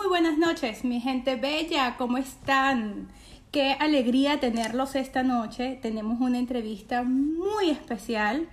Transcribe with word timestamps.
Muy 0.00 0.08
buenas 0.08 0.38
noches, 0.38 0.82
mi 0.82 0.98
gente 0.98 1.36
bella, 1.36 1.96
¿cómo 1.98 2.16
están? 2.16 3.08
Qué 3.50 3.72
alegría 3.78 4.40
tenerlos 4.40 4.94
esta 4.94 5.22
noche. 5.22 5.78
Tenemos 5.82 6.22
una 6.22 6.38
entrevista 6.38 7.02
muy 7.02 7.68
especial 7.68 8.48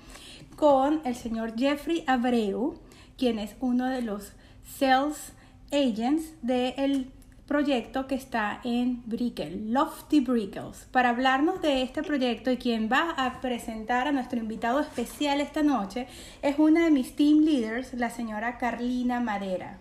con 0.57 0.99
el 1.05 1.15
señor 1.15 1.57
Jeffrey 1.57 2.04
Abreu, 2.05 2.78
quien 3.18 3.39
es 3.39 3.55
uno 3.62 3.85
de 3.85 4.01
los 4.01 4.33
sales 4.78 5.31
agents 5.71 6.33
del 6.41 7.13
proyecto 7.46 8.07
que 8.07 8.15
está 8.15 8.59
en 8.65 9.01
Brickell, 9.05 9.71
Lofty 9.71 10.19
Brickles. 10.19 10.89
Para 10.91 11.11
hablarnos 11.11 11.61
de 11.61 11.81
este 11.81 12.03
proyecto 12.03 12.51
y 12.51 12.57
quien 12.57 12.89
va 12.91 13.11
a 13.11 13.39
presentar 13.39 14.09
a 14.09 14.11
nuestro 14.11 14.37
invitado 14.37 14.81
especial 14.81 15.39
esta 15.39 15.63
noche 15.63 16.07
es 16.41 16.59
una 16.59 16.84
de 16.84 16.91
mis 16.91 17.16
team 17.16 17.45
leaders, 17.45 17.93
la 17.93 18.09
señora 18.09 18.57
Carlina 18.57 19.21
Madera. 19.21 19.79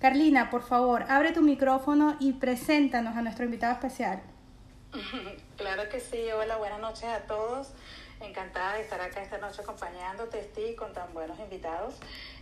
Carlina, 0.00 0.48
por 0.48 0.62
favor, 0.62 1.04
abre 1.08 1.32
tu 1.32 1.42
micrófono 1.42 2.16
y 2.20 2.34
preséntanos 2.34 3.16
a 3.16 3.22
nuestro 3.22 3.44
invitado 3.44 3.72
especial. 3.72 4.22
Claro 5.56 5.88
que 5.88 5.98
sí, 5.98 6.30
hola, 6.30 6.56
buenas 6.56 6.78
noches 6.78 7.04
a 7.04 7.18
todos. 7.22 7.72
Encantada 8.20 8.74
de 8.74 8.82
estar 8.82 9.00
acá 9.00 9.20
esta 9.22 9.38
noche 9.38 9.60
acompañándote, 9.60 10.40
Steve, 10.44 10.76
con 10.76 10.92
tan 10.92 11.12
buenos 11.12 11.36
invitados. 11.40 11.94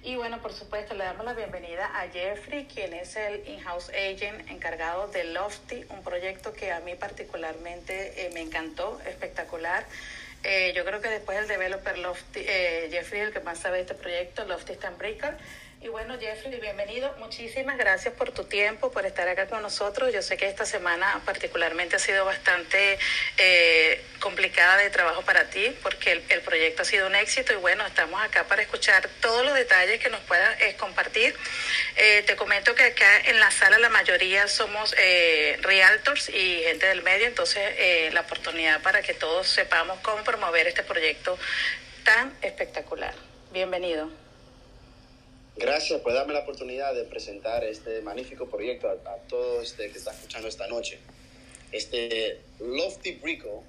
Y 0.03 0.17
bueno, 0.17 0.39
por 0.43 0.53
supuesto, 0.53 0.95
le 0.95 1.05
damos 1.05 1.25
la 1.25 1.33
bienvenida 1.33 1.87
a 1.99 2.09
Jeffrey, 2.09 2.67
quien 2.67 2.93
es 2.93 3.17
el 3.17 3.47
in-house 3.49 3.89
agent 3.89 4.51
encargado 4.51 5.09
de 5.09 5.25
Lofty, 5.25 5.85
un 5.89 6.03
proyecto 6.03 6.53
que 6.53 6.73
a 6.73 6.81
mí 6.81 6.95
particularmente 6.95 8.27
eh, 8.27 8.31
me 8.35 8.43
encantó, 8.43 9.01
espectacular. 9.07 9.87
Eh, 10.45 10.75
yo 10.77 10.85
creo 10.85 11.01
que 11.01 11.09
después 11.09 11.39
del 11.39 11.49
developer 11.49 11.97
Lofty, 11.99 12.41
eh, 12.41 12.89
Jeffrey 12.91 13.23
el 13.23 13.33
que 13.33 13.41
más 13.41 13.59
sabe 13.59 13.77
de 13.77 13.83
este 13.83 13.95
proyecto, 13.95 14.45
Lofty 14.45 14.75
Breaker. 14.99 15.39
Y 15.87 15.89
bueno, 15.89 16.19
Jeffrey, 16.19 16.59
bienvenido. 16.59 17.15
Muchísimas 17.21 17.79
gracias 17.79 18.13
por 18.13 18.33
tu 18.33 18.43
tiempo, 18.43 18.91
por 18.91 19.07
estar 19.07 19.29
acá 19.29 19.47
con 19.47 19.63
nosotros. 19.63 20.13
Yo 20.13 20.21
sé 20.21 20.37
que 20.37 20.49
esta 20.49 20.67
semana 20.67 21.23
particularmente 21.25 21.95
ha 21.95 22.01
sido 22.01 22.25
bastante 22.25 22.99
eh, 23.39 24.05
complicada 24.19 24.79
de 24.79 24.91
trabajo 24.91 25.23
para 25.23 25.49
ti, 25.49 25.73
porque 25.85 26.11
el, 26.29 26.41
proyecto 26.41 26.83
ha 26.83 26.85
sido 26.85 27.07
un 27.07 27.15
éxito 27.15 27.53
y 27.53 27.57
bueno, 27.59 27.87
estamos 27.87 28.21
acá 28.21 28.49
para 28.49 28.63
escuchar 28.63 29.09
todos 29.21 29.45
los 29.45 29.55
detalles 29.55 30.01
que 30.01 30.11
nos 30.11 30.19
puedas 30.23 30.61
eh, 30.61 30.75
compartir. 30.77 31.37
Eh, 31.95 32.25
te 32.27 32.35
comento 32.35 32.75
que 32.75 32.83
acá 32.83 33.21
en 33.27 33.39
la 33.39 33.53
sala 33.53 33.79
la 33.79 33.89
mayoría 33.89 34.49
somos 34.49 34.93
realtors 35.61 36.31
y 36.31 36.63
gente 36.65 36.87
del 36.87 37.05
medio, 37.05 37.29
entonces 37.29 38.13
la 38.13 38.23
oportunidad 38.23 38.83
para 38.83 39.03
que 39.03 39.15
todos 39.15 39.47
sepamos 39.47 40.01
cómo 40.01 40.25
promover 40.25 40.67
este 40.67 40.83
proyecto 40.83 41.39
tan 42.03 42.37
espectacular. 42.43 43.15
Bienvenido. 43.53 44.26
Gracias 45.59 46.03
por 46.03 46.13
darme 46.13 46.35
la 46.35 46.41
oportunidad 46.41 46.95
de 46.95 47.05
presentar 47.05 47.65
este 47.65 48.03
magnífico 48.03 48.47
proyecto 48.47 48.91
a, 48.91 49.17
todos 49.27 49.65
este 49.65 49.91
que 49.91 49.97
está 49.97 50.11
escuchando 50.11 50.49
esta 50.49 50.67
noche. 50.67 50.99
Este 51.73 52.43
Lofty 52.61 53.13
Brico 53.13 53.65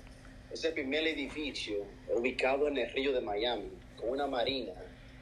es 0.52 0.66
el 0.66 0.74
primer 0.74 1.08
edificio 1.08 1.86
ubicado 2.14 2.68
en 2.68 2.78
el 2.78 2.92
río 2.92 3.14
de 3.14 3.22
Miami 3.22 3.72
con 3.96 4.10
una 4.10 4.28
marina 4.28 4.74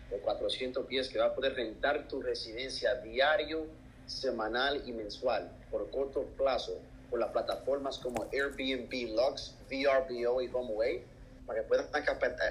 de 0.10 0.18
400 0.18 0.88
pies 0.88 1.08
que 1.10 1.20
va 1.20 1.28
a 1.28 1.36
poder 1.36 1.54
rentar 1.54 2.08
tu 2.08 2.20
residencia 2.24 2.96
diario, 2.96 3.68
semanal 4.08 4.82
y 4.88 4.92
mensual 4.92 5.52
por 5.70 5.92
corto 5.92 6.24
plazo 6.36 6.82
por 7.12 7.20
las 7.20 7.30
plataformas 7.30 8.00
como 8.00 8.28
Airbnb, 8.34 9.16
Lux, 9.16 9.54
VRBO 9.70 10.42
y 10.42 10.50
HomeAway 10.52 11.04
para 11.46 11.62
que 11.62 11.68
puedan 11.68 11.88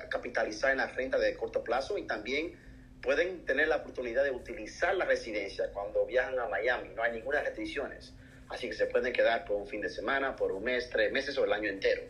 capitalizar 0.08 0.70
en 0.70 0.76
la 0.76 0.86
renta 0.86 1.18
de 1.18 1.34
corto 1.34 1.64
plazo 1.64 1.98
y 1.98 2.02
también 2.02 2.56
pueden 3.04 3.44
tener 3.44 3.68
la 3.68 3.76
oportunidad 3.76 4.24
de 4.24 4.30
utilizar 4.30 4.96
la 4.96 5.04
residencia 5.04 5.70
cuando 5.72 6.06
viajan 6.06 6.38
a 6.38 6.48
Miami. 6.48 6.88
No 6.96 7.02
hay 7.02 7.12
ninguna 7.12 7.42
restricciones. 7.42 8.14
Así 8.48 8.66
que 8.66 8.74
se 8.74 8.86
pueden 8.86 9.12
quedar 9.12 9.44
por 9.44 9.56
un 9.56 9.66
fin 9.66 9.82
de 9.82 9.90
semana, 9.90 10.36
por 10.36 10.52
un 10.52 10.64
mes, 10.64 10.88
tres 10.88 11.12
meses 11.12 11.36
o 11.36 11.44
el 11.44 11.52
año 11.52 11.68
entero. 11.68 12.02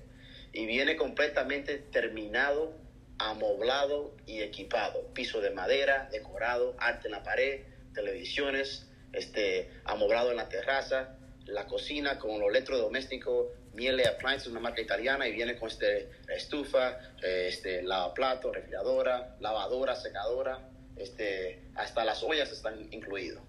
Y 0.53 0.66
viene 0.66 0.94
completamente 0.94 1.78
terminado, 1.78 2.72
amoblado 3.19 4.15
y 4.25 4.43
equipado. 4.43 5.12
Piso 5.15 5.41
de 5.41 5.50
madera, 5.50 6.09
decorado, 6.12 6.77
arte 6.78 7.09
en 7.09 7.12
la 7.12 7.25
pared, 7.25 7.62
televisiones, 7.93 8.87
este, 9.12 9.71
amoblado 9.84 10.31
en 10.31 10.37
la 10.37 10.49
terraza, 10.49 11.16
la 11.47 11.66
cocina 11.66 12.21
con 12.21 12.38
los 12.38 12.50
electrodomésticos, 12.50 13.49
Miele 13.72 14.06
Appliances, 14.06 14.47
una 14.47 14.60
marca 14.60 14.81
italiana, 14.81 15.27
y 15.27 15.33
viene 15.33 15.59
con 15.59 15.69
este 15.69 16.09
estufa, 16.28 17.00
este, 17.21 17.83
lavaplato, 17.83 18.53
refrigeradora, 18.53 19.37
lavadora, 19.41 19.97
secadora, 19.97 20.71
este, 20.97 21.60
hasta 21.75 22.05
las 22.05 22.22
ollas 22.22 22.53
están 22.53 22.93
incluidos. 22.93 23.43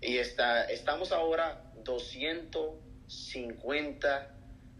Y 0.00 0.18
está, 0.18 0.64
estamos 0.64 1.12
ahora 1.12 1.70
250 1.84 4.34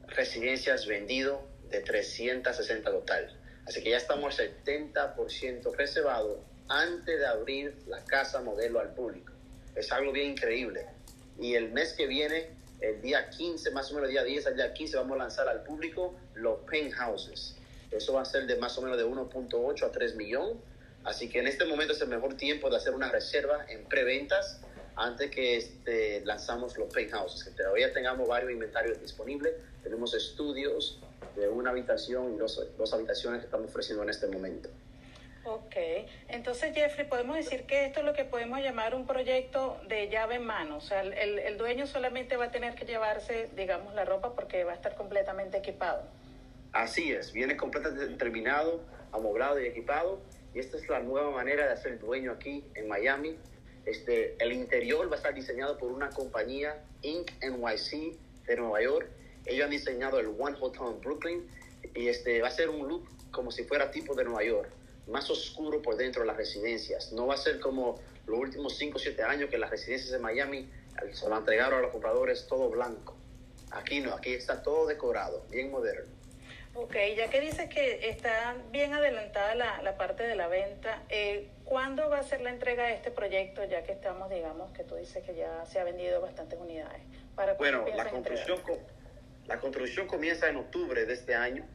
residencias 0.08 0.86
vendido 0.86 1.48
de 1.68 1.80
360 1.80 2.90
total. 2.90 3.36
Así 3.66 3.82
que 3.82 3.90
ya 3.90 3.98
estamos 3.98 4.40
al 4.40 4.64
70% 4.64 5.76
reservado 5.76 6.42
antes 6.68 7.18
de 7.18 7.26
abrir 7.26 7.76
la 7.86 8.02
casa 8.04 8.40
modelo 8.40 8.80
al 8.80 8.94
público. 8.94 9.34
Es 9.74 9.92
algo 9.92 10.12
bien 10.12 10.30
increíble. 10.32 10.86
Y 11.38 11.54
el 11.54 11.70
mes 11.72 11.92
que 11.94 12.06
viene, 12.06 12.50
el 12.80 13.02
día 13.02 13.30
15, 13.30 13.70
más 13.70 13.90
o 13.90 13.94
menos 13.94 14.08
el 14.08 14.14
día 14.14 14.24
10 14.24 14.48
al 14.48 14.56
día 14.56 14.72
15, 14.72 14.96
vamos 14.96 15.14
a 15.16 15.18
lanzar 15.18 15.46
al 15.48 15.62
público 15.62 16.16
los 16.34 16.58
penthouses. 16.60 17.56
Eso 17.90 18.14
va 18.14 18.22
a 18.22 18.24
ser 18.24 18.46
de 18.46 18.56
más 18.56 18.78
o 18.78 18.82
menos 18.82 18.96
de 18.98 19.04
1.8 19.04 19.84
a 19.84 19.90
3 19.90 20.16
millones 20.16 20.56
Así 21.04 21.28
que 21.28 21.38
en 21.38 21.46
este 21.46 21.64
momento 21.64 21.94
es 21.94 22.00
el 22.02 22.08
mejor 22.08 22.34
tiempo 22.34 22.68
de 22.68 22.76
hacer 22.76 22.94
una 22.94 23.10
reserva 23.10 23.64
en 23.68 23.84
preventas 23.84 24.60
antes 24.96 25.30
que 25.30 25.56
este, 25.56 26.20
lanzamos 26.24 26.76
los 26.76 26.92
penthouses, 26.92 27.44
que 27.44 27.50
todavía 27.50 27.92
tengamos 27.92 28.28
varios 28.28 28.50
inventarios 28.52 29.00
disponibles. 29.00 29.54
Tenemos 29.82 30.14
estudios 30.14 31.00
de 31.36 31.48
una 31.48 31.70
habitación 31.70 32.34
y 32.34 32.36
dos, 32.36 32.60
dos 32.76 32.92
habitaciones 32.92 33.40
que 33.40 33.46
estamos 33.46 33.70
ofreciendo 33.70 34.02
en 34.02 34.10
este 34.10 34.26
momento. 34.26 34.68
Ok, 35.42 35.74
entonces 36.28 36.74
Jeffrey, 36.74 37.08
podemos 37.08 37.34
decir 37.34 37.62
que 37.62 37.86
esto 37.86 38.00
es 38.00 38.06
lo 38.06 38.12
que 38.12 38.26
podemos 38.26 38.60
llamar 38.60 38.94
un 38.94 39.06
proyecto 39.06 39.80
de 39.88 40.10
llave 40.10 40.34
en 40.34 40.44
mano, 40.44 40.76
o 40.76 40.80
sea, 40.82 41.00
el, 41.00 41.38
el 41.38 41.56
dueño 41.56 41.86
solamente 41.86 42.36
va 42.36 42.46
a 42.46 42.50
tener 42.50 42.74
que 42.74 42.84
llevarse, 42.84 43.48
digamos, 43.56 43.94
la 43.94 44.04
ropa 44.04 44.34
porque 44.34 44.64
va 44.64 44.72
a 44.72 44.74
estar 44.74 44.94
completamente 44.96 45.56
equipado. 45.56 46.02
Así 46.72 47.10
es, 47.10 47.32
viene 47.32 47.56
completamente 47.56 48.14
terminado, 48.16 48.82
amoblado 49.12 49.58
y 49.58 49.66
equipado 49.66 50.20
y 50.54 50.58
esta 50.58 50.76
es 50.76 50.88
la 50.88 51.00
nueva 51.00 51.30
manera 51.30 51.66
de 51.66 51.72
hacer 51.72 51.98
dueño 51.98 52.32
aquí 52.32 52.64
en 52.74 52.88
Miami. 52.88 53.36
Este, 53.86 54.36
el 54.38 54.52
interior 54.52 55.08
va 55.08 55.14
a 55.14 55.16
estar 55.16 55.34
diseñado 55.34 55.78
por 55.78 55.90
una 55.92 56.10
compañía 56.10 56.82
Inc. 57.02 57.30
NYC 57.42 58.18
de 58.46 58.56
Nueva 58.56 58.82
York. 58.82 59.08
Ellos 59.46 59.64
han 59.64 59.70
diseñado 59.70 60.18
el 60.18 60.26
One 60.26 60.56
Hotel 60.60 60.82
en 60.88 61.00
Brooklyn 61.00 61.48
y 61.94 62.08
este, 62.08 62.42
va 62.42 62.48
a 62.48 62.50
ser 62.50 62.68
un 62.68 62.86
look 62.88 63.08
como 63.30 63.50
si 63.50 63.64
fuera 63.64 63.90
tipo 63.90 64.14
de 64.14 64.24
Nueva 64.24 64.44
York, 64.44 64.68
más 65.06 65.30
oscuro 65.30 65.80
por 65.80 65.96
dentro 65.96 66.22
de 66.22 66.26
las 66.26 66.36
residencias. 66.36 67.12
No 67.12 67.28
va 67.28 67.34
a 67.34 67.38
ser 67.38 67.60
como 67.60 68.00
los 68.26 68.38
últimos 68.38 68.76
5 68.76 68.96
o 68.96 69.00
7 69.00 69.22
años 69.22 69.50
que 69.50 69.58
las 69.58 69.70
residencias 69.70 70.10
de 70.10 70.18
Miami 70.18 70.68
se 71.12 71.28
lo 71.28 71.38
entregaron 71.38 71.78
a 71.78 71.82
los 71.82 71.92
compradores 71.92 72.46
todo 72.46 72.68
blanco. 72.68 73.16
Aquí 73.70 74.00
no, 74.00 74.14
aquí 74.14 74.34
está 74.34 74.62
todo 74.62 74.86
decorado, 74.86 75.44
bien 75.50 75.70
moderno. 75.70 76.19
Ok, 76.74 76.94
ya 77.16 77.28
que 77.28 77.40
dices 77.40 77.68
que 77.68 78.08
está 78.08 78.56
bien 78.70 78.92
adelantada 78.92 79.54
la, 79.54 79.82
la 79.82 79.96
parte 79.96 80.22
de 80.22 80.36
la 80.36 80.46
venta, 80.46 81.02
eh, 81.08 81.48
¿cuándo 81.64 82.08
va 82.08 82.18
a 82.18 82.22
ser 82.22 82.40
la 82.42 82.50
entrega 82.50 82.86
de 82.86 82.94
este 82.94 83.10
proyecto? 83.10 83.64
Ya 83.64 83.82
que 83.82 83.92
estamos, 83.92 84.30
digamos, 84.30 84.70
que 84.72 84.84
tú 84.84 84.94
dices 84.94 85.24
que 85.24 85.34
ya 85.34 85.64
se 85.66 85.80
ha 85.80 85.84
vendido 85.84 86.20
bastantes 86.20 86.58
unidades. 86.58 87.02
¿Para 87.34 87.54
bueno, 87.54 87.84
la 87.96 88.08
construcción, 88.08 88.60
la 89.46 89.58
construcción 89.58 90.06
comienza 90.06 90.48
en 90.48 90.56
octubre 90.56 91.04
de 91.06 91.12
este 91.12 91.34
año 91.34 91.66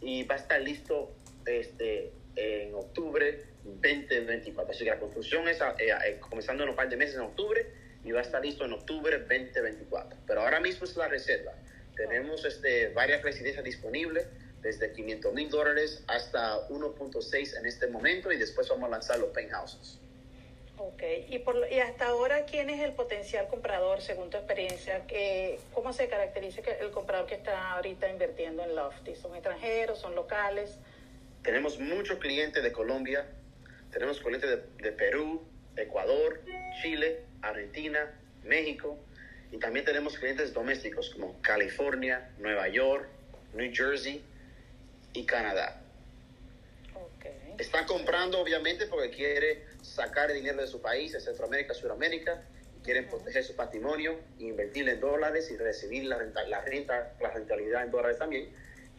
y 0.00 0.24
va 0.24 0.36
a 0.36 0.38
estar 0.38 0.60
listo 0.60 1.12
este, 1.44 2.12
en 2.36 2.74
octubre 2.74 3.44
2024. 3.64 4.72
Así 4.72 4.84
que 4.84 4.90
la 4.90 4.98
construcción 4.98 5.46
es 5.48 5.60
eh, 5.60 5.90
eh, 6.06 6.18
comenzando 6.20 6.64
en 6.64 6.70
un 6.70 6.76
par 6.76 6.88
de 6.88 6.96
meses 6.96 7.16
en 7.16 7.22
octubre 7.22 7.66
y 8.04 8.12
va 8.12 8.20
a 8.20 8.22
estar 8.22 8.42
listo 8.42 8.64
en 8.64 8.72
octubre 8.72 9.18
2024. 9.18 10.18
Pero 10.26 10.40
ahora 10.40 10.60
mismo 10.60 10.84
es 10.84 10.96
la 10.96 11.08
reserva. 11.08 11.52
Tenemos 11.96 12.44
este, 12.44 12.88
varias 12.88 13.22
residencias 13.22 13.64
disponibles, 13.64 14.26
desde 14.62 14.92
500 14.92 15.34
mil 15.34 15.50
dólares 15.50 16.02
hasta 16.06 16.68
1.6 16.68 17.58
en 17.58 17.66
este 17.66 17.88
momento 17.88 18.30
y 18.30 18.38
después 18.38 18.68
vamos 18.68 18.88
a 18.88 18.90
lanzar 18.90 19.18
los 19.18 19.30
penthouses. 19.30 19.98
Ok, 20.78 21.02
y, 21.28 21.38
por, 21.40 21.56
y 21.70 21.80
hasta 21.80 22.06
ahora, 22.06 22.44
¿quién 22.44 22.70
es 22.70 22.80
el 22.80 22.92
potencial 22.92 23.46
comprador 23.48 24.00
según 24.00 24.30
tu 24.30 24.36
experiencia? 24.36 25.04
¿Cómo 25.74 25.92
se 25.92 26.08
caracteriza 26.08 26.60
el 26.80 26.90
comprador 26.90 27.26
que 27.26 27.34
está 27.34 27.72
ahorita 27.72 28.08
invirtiendo 28.08 28.64
en 28.64 28.74
Lofty? 28.74 29.14
¿Son 29.14 29.34
extranjeros, 29.34 29.98
son 29.98 30.14
locales? 30.14 30.78
Tenemos 31.42 31.78
muchos 31.78 32.18
clientes 32.18 32.62
de 32.62 32.72
Colombia, 32.72 33.26
tenemos 33.92 34.20
clientes 34.20 34.48
de, 34.48 34.82
de 34.82 34.92
Perú, 34.92 35.42
Ecuador, 35.76 36.40
Chile, 36.80 37.24
Argentina, 37.42 38.12
México, 38.44 38.98
y 39.52 39.58
también 39.58 39.84
tenemos 39.84 40.18
clientes 40.18 40.52
domésticos 40.54 41.10
como 41.10 41.40
California, 41.42 42.30
Nueva 42.38 42.68
York, 42.68 43.06
New 43.52 43.70
Jersey 43.72 44.24
y 45.12 45.26
Canadá. 45.26 45.82
Okay. 47.18 47.54
Está 47.58 47.84
comprando 47.84 48.40
obviamente 48.40 48.86
porque 48.86 49.10
quiere 49.10 49.66
sacar 49.82 50.32
dinero 50.32 50.62
de 50.62 50.66
su 50.66 50.80
país, 50.80 51.12
de 51.12 51.20
Centroamérica, 51.20 51.74
Sudamérica. 51.74 52.42
quieren 52.82 53.06
proteger 53.08 53.44
su 53.44 53.54
patrimonio, 53.54 54.18
invertir 54.38 54.88
en 54.88 54.98
dólares 54.98 55.50
y 55.50 55.56
recibir 55.56 56.06
la 56.06 56.18
renta, 56.18 56.42
la 56.48 56.62
renta, 56.62 57.12
la 57.20 57.30
rentabilidad 57.30 57.84
en 57.84 57.90
dólares 57.90 58.18
también. 58.18 58.48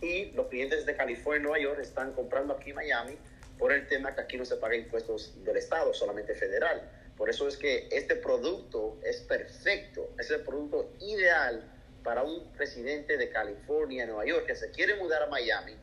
Y 0.02 0.32
los 0.34 0.48
clientes 0.48 0.86
de 0.86 0.96
California 0.96 1.40
y 1.40 1.44
Nueva 1.44 1.60
York 1.60 1.80
están 1.82 2.14
comprando 2.14 2.54
aquí 2.54 2.70
en 2.70 2.76
Miami 2.76 3.18
por 3.58 3.74
el 3.74 3.88
tema 3.88 4.14
que 4.14 4.22
aquí 4.22 4.38
no 4.38 4.46
se 4.46 4.56
paga 4.58 4.76
impuestos 4.76 5.34
del 5.44 5.58
Estado, 5.58 5.94
solamente 5.94 6.36
federal. 6.36 6.90
Por 7.18 7.30
eso 7.30 7.48
es 7.48 7.58
que 7.58 7.88
este 7.92 8.16
producto 8.16 8.98
es 9.04 9.18
perfecto, 9.22 10.10
es 10.20 10.32
el 10.32 10.42
producto 10.42 10.92
ideal 11.00 11.70
para 12.04 12.24
un 12.24 12.52
presidente 12.54 13.18
de 13.18 13.30
California, 13.30 14.06
Nueva 14.06 14.26
York, 14.26 14.48
que 14.48 14.56
se 14.56 14.72
quiere 14.72 14.96
mudar 14.96 15.24
a 15.24 15.28
Miami, 15.28 15.76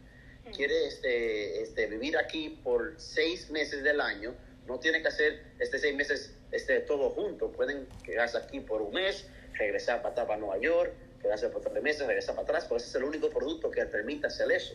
quiere 0.54 0.86
este, 0.86 1.62
este, 1.62 1.86
vivir 1.86 2.18
aquí 2.18 2.60
por 2.62 2.94
seis 2.98 3.48
meses 3.50 3.82
del 3.82 4.00
año, 4.00 4.34
no 4.66 4.78
tiene 4.78 5.00
que 5.02 5.08
hacer 5.08 5.42
este 5.58 5.78
seis 5.78 5.94
meses 5.94 6.34
este, 6.50 6.80
todo 6.80 7.10
junto, 7.10 7.50
pueden 7.52 7.86
quedarse 8.04 8.36
aquí 8.38 8.60
por 8.60 8.82
un 8.82 8.92
mes, 8.92 9.26
regresar 9.54 10.02
para, 10.02 10.26
para 10.26 10.36
Nueva 10.36 10.58
York, 10.58 10.92
quedarse 11.22 11.48
por 11.48 11.62
tres 11.62 11.82
meses, 11.82 12.06
regresar 12.06 12.34
para 12.34 12.44
atrás, 12.44 12.66
pues 12.68 12.82
ese 12.82 12.90
es 12.90 12.94
el 12.96 13.04
único 13.04 13.30
producto 13.30 13.70
que 13.70 13.84
permite 13.86 14.26
hacer 14.26 14.50
eso. 14.50 14.74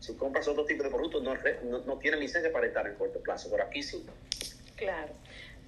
Si 0.00 0.14
compras 0.14 0.46
otro 0.46 0.64
tipo 0.66 0.82
de 0.84 0.90
productos, 0.90 1.22
no, 1.22 1.34
no, 1.64 1.78
no 1.78 1.98
tienen 1.98 2.20
licencia 2.20 2.52
para 2.52 2.66
estar 2.66 2.86
en 2.86 2.94
corto 2.94 3.20
plazo, 3.20 3.50
pero 3.50 3.64
aquí 3.64 3.82
sí. 3.82 4.04
Claro. 4.76 5.12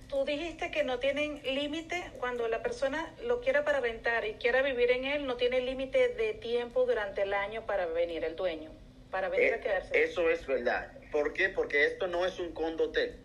Tú 0.08 0.24
dijiste 0.24 0.70
que 0.70 0.84
no 0.84 0.98
tienen 0.98 1.42
límite 1.42 2.10
cuando 2.18 2.48
la 2.48 2.62
persona 2.62 3.12
lo 3.24 3.42
quiera 3.42 3.64
para 3.64 3.80
rentar 3.80 4.24
y 4.24 4.34
quiera 4.34 4.62
vivir 4.62 4.90
en 4.90 5.04
él, 5.04 5.26
no 5.26 5.36
tiene 5.36 5.60
límite 5.60 6.08
de 6.08 6.32
tiempo 6.32 6.86
durante 6.86 7.22
el 7.22 7.34
año 7.34 7.66
para 7.66 7.84
venir 7.86 8.24
el 8.24 8.34
dueño, 8.34 8.70
para 9.10 9.28
venir 9.28 9.52
a 9.52 9.56
Eh, 9.56 9.60
quedarse. 9.60 10.02
Eso 10.02 10.30
es 10.30 10.46
verdad. 10.46 10.90
¿Por 11.12 11.34
qué? 11.34 11.50
Porque 11.50 11.84
esto 11.84 12.06
no 12.06 12.24
es 12.24 12.38
un 12.38 12.52
condo 12.52 12.84
hotel. 12.84 13.16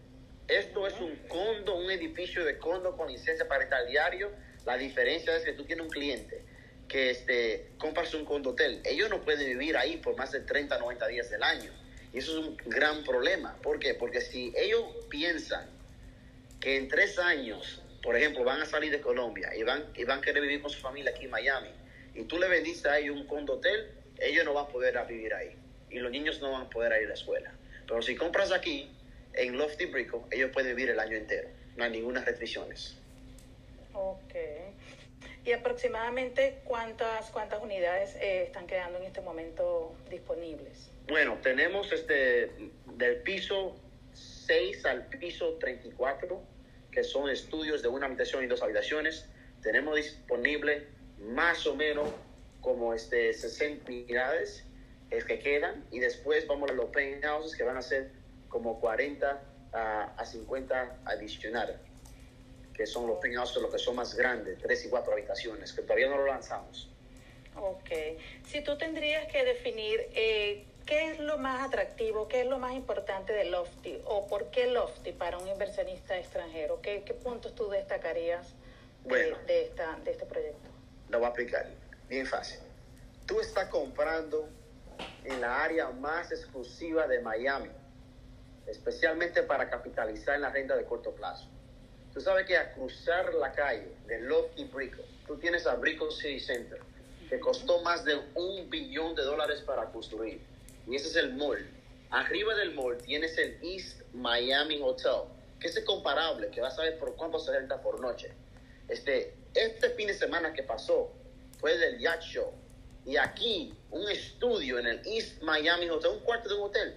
Esto 0.50 0.86
es 0.86 1.00
un 1.00 1.16
condo, 1.30 1.76
un 1.76 1.90
edificio 1.90 2.44
de 2.44 2.58
condo 2.58 2.98
con 2.98 3.10
licencia 3.10 3.48
para 3.48 3.64
estar 3.64 3.86
diario. 3.88 4.32
La 4.66 4.76
diferencia 4.76 5.34
es 5.38 5.44
que 5.44 5.54
tú 5.54 5.64
tienes 5.64 5.86
un 5.86 5.92
cliente 5.92 6.44
que 6.90 7.12
este, 7.12 7.70
compras 7.78 8.14
un 8.14 8.26
condo 8.26 8.50
hotel. 8.50 8.82
Ellos 8.84 9.10
no 9.10 9.22
pueden 9.22 9.48
vivir 9.48 9.78
ahí 9.78 9.98
por 9.98 10.18
más 10.18 10.34
de 10.34 10.42
30, 10.42 10.78
90 10.80 11.08
días 11.08 11.30
del 11.30 11.44
año. 11.44 11.72
Y 12.12 12.18
eso 12.18 12.40
es 12.40 12.46
un 12.46 12.58
gran 12.66 13.06
problema. 13.06 13.58
¿Por 13.64 13.80
qué? 13.80 13.94
Porque 13.94 14.20
si 14.20 14.54
ellos 14.58 14.84
piensan 15.10 15.66
que 16.64 16.78
en 16.78 16.88
tres 16.88 17.20
años, 17.20 17.82
por 18.02 18.16
ejemplo, 18.16 18.46
van 18.46 18.62
a 18.62 18.66
salir 18.66 18.90
de 18.90 19.02
Colombia 19.02 19.54
y 19.54 19.64
van, 19.64 19.84
y 19.96 20.06
van 20.06 20.20
a 20.20 20.22
querer 20.22 20.42
vivir 20.42 20.62
con 20.62 20.72
su 20.72 20.80
familia 20.80 21.12
aquí 21.12 21.26
en 21.26 21.32
Miami, 21.32 21.68
y 22.16 22.24
tú 22.24 22.40
le 22.40 22.48
vendiste 22.48 22.88
a 22.88 23.00
ellos 23.00 23.18
un 23.18 23.28
condo 23.28 23.56
hotel, 23.56 23.92
ellos 24.18 24.46
no 24.46 24.54
van 24.54 24.66
a 24.66 24.68
poder 24.70 24.98
a 24.98 25.04
vivir 25.04 25.34
ahí. 25.34 25.58
Y 25.90 26.00
los 26.00 26.10
niños 26.10 26.40
no 26.40 26.54
van 26.54 26.62
a 26.62 26.70
poder 26.70 26.94
ir 27.02 27.08
a 27.08 27.10
la 27.10 27.14
escuela. 27.16 27.52
Pero 27.86 28.02
si 28.02 28.16
compras 28.16 28.54
aquí, 28.54 28.90
en 29.34 29.58
Lofty 29.58 29.88
Brico, 29.88 30.26
ellos 30.32 30.52
pueden 30.52 30.74
vivir 30.74 30.90
el 30.90 31.00
año 31.02 31.18
entero. 31.18 31.50
No 31.76 31.84
hay 31.84 31.92
ninguna 31.92 32.24
restricciones. 32.24 32.98
Ok. 33.94 34.34
¿Y 35.44 35.52
aproximadamente 35.52 36.62
cuántas, 36.64 37.30
cuántas 37.32 37.62
unidades 37.62 38.16
eh, 38.16 38.44
están 38.44 38.68
quedando 38.68 39.00
en 39.00 39.04
este 39.04 39.20
momento 39.20 39.98
disponibles? 40.10 40.90
Bueno, 41.10 41.38
tenemos 41.42 41.92
este 41.92 42.52
del 42.96 43.18
piso 43.24 43.76
6 44.14 44.86
al 44.86 45.08
piso 45.08 45.58
34, 45.60 46.53
que 46.94 47.04
son 47.04 47.30
estudios 47.30 47.82
de 47.82 47.88
una 47.88 48.06
habitación 48.06 48.44
y 48.44 48.48
dos 48.48 48.62
habitaciones. 48.62 49.26
Tenemos 49.62 49.96
disponible 49.96 50.88
más 51.20 51.66
o 51.66 51.76
menos 51.76 52.10
como 52.62 52.94
este 52.94 53.34
60 53.34 53.92
unidades 53.92 54.64
eh, 55.10 55.24
que 55.26 55.40
quedan 55.40 55.84
y 55.92 56.00
después 56.00 56.48
vamos 56.48 56.70
a 56.70 56.74
los 56.74 56.90
penthouses 56.90 57.56
que 57.58 57.64
van 57.64 57.78
a 57.78 57.82
ser 57.82 58.12
como 58.48 58.80
40 58.80 59.42
a, 59.74 60.04
a 60.16 60.26
50 60.26 61.00
adicionales, 61.06 61.78
que 62.74 62.86
son 62.86 63.08
los 63.08 63.18
penthouses 63.18 63.62
los 63.62 63.72
que 63.72 63.80
son 63.80 63.96
más 63.96 64.16
grandes, 64.16 64.60
3 64.60 64.86
y 64.86 64.90
4 64.90 65.14
habitaciones, 65.14 65.74
que 65.74 65.82
todavía 65.82 66.10
no 66.10 66.18
lo 66.18 66.28
lanzamos. 66.28 66.90
Ok. 67.56 67.90
Si 68.46 68.62
tú 68.62 68.78
tendrías 68.78 69.32
que 69.32 69.44
definir 69.44 70.00
eh, 70.14 70.66
qué 70.86 71.12
es 71.12 71.20
lo 71.20 71.38
más 71.38 71.66
atractivo, 71.68 72.28
qué 72.28 72.42
es 72.42 72.48
lo 72.48 72.60
más 72.60 72.74
importante 72.74 73.34
de 73.34 73.46
Lofty 73.46 74.02
o 74.06 74.28
por 74.28 74.50
qué 74.52 74.68
Lofty 74.68 75.12
para 75.14 75.38
un 75.38 75.48
inversionista 75.48 76.18
extranjero, 76.18 76.82
¿qué, 76.82 77.04
qué 77.04 77.14
puntos 77.14 77.56
tú 77.56 77.70
destacarías 77.70 78.48
de, 79.04 79.10
Bueno. 79.10 79.38
de 79.48 79.64
esta, 79.64 79.98
de 80.04 80.12
este 80.12 80.26
proyecto? 80.26 80.70
Lo 81.10 81.20
voy 81.20 81.28
a 81.28 81.30
aplicar. 81.32 81.68
Bien 82.10 82.26
fácil. 82.26 82.60
Tú 83.26 83.40
estás 83.40 83.70
comprando 83.70 84.50
en 85.24 85.40
la 85.42 85.64
área 85.64 85.90
más 85.90 86.32
exclusiva 86.32 87.08
de 87.08 87.20
Miami, 87.22 87.70
especialmente 88.68 89.44
para 89.44 89.70
capitalizar 89.70 90.36
en 90.36 90.42
la 90.42 90.50
renta 90.50 90.76
de 90.76 90.84
corto 90.86 91.12
plazo. 91.12 91.48
Tú 92.14 92.22
sabes 92.22 92.46
que 92.46 92.58
a 92.58 92.74
cruzar 92.74 93.34
la 93.34 93.52
calle 93.52 93.92
de 94.06 94.20
Lofty 94.22 94.66
Brico, 94.66 95.02
tú 95.26 95.38
tienes 95.38 95.66
a 95.66 95.76
Brico 95.76 96.12
City 96.12 96.40
Center, 96.40 96.80
que 97.30 97.40
costó 97.40 97.82
más 97.82 98.06
de 98.06 98.16
un 98.36 98.70
billón 98.70 99.16
de 99.16 99.24
dólares 99.24 99.62
para 99.62 99.86
construir. 99.86 100.42
Y 100.88 100.96
ese 100.96 101.08
es 101.08 101.16
el 101.16 101.34
mall. 101.34 101.66
Arriba 102.10 102.54
del 102.56 102.74
mall 102.74 102.98
tienes 102.98 103.38
el 103.38 103.58
East 103.64 104.02
Miami 104.14 104.80
Hotel, 104.82 105.24
que 105.60 105.68
es 105.68 105.80
comparable, 105.82 106.50
que 106.50 106.62
vas 106.62 106.78
a 106.78 106.84
ver 106.84 107.00
por 107.00 107.16
cuánto 107.16 107.40
se 107.40 107.52
renta 107.52 107.82
por 107.82 108.00
noche. 108.00 108.32
Este, 108.88 109.34
este 109.54 109.90
fin 109.92 110.08
de 110.08 110.14
semana 110.14 110.54
que 110.54 110.64
pasó 110.64 111.12
fue 111.60 111.78
del 111.78 112.00
Yacht 112.00 112.24
Show. 112.24 112.52
Y 113.06 113.18
aquí, 113.18 113.74
un 113.92 114.10
estudio 114.10 114.80
en 114.80 114.88
el 114.88 115.02
East 115.06 115.42
Miami 115.42 115.90
Hotel, 115.90 116.12
un 116.12 116.20
cuarto 116.20 116.50
de 116.50 116.56
un 116.56 116.64
hotel, 116.64 116.96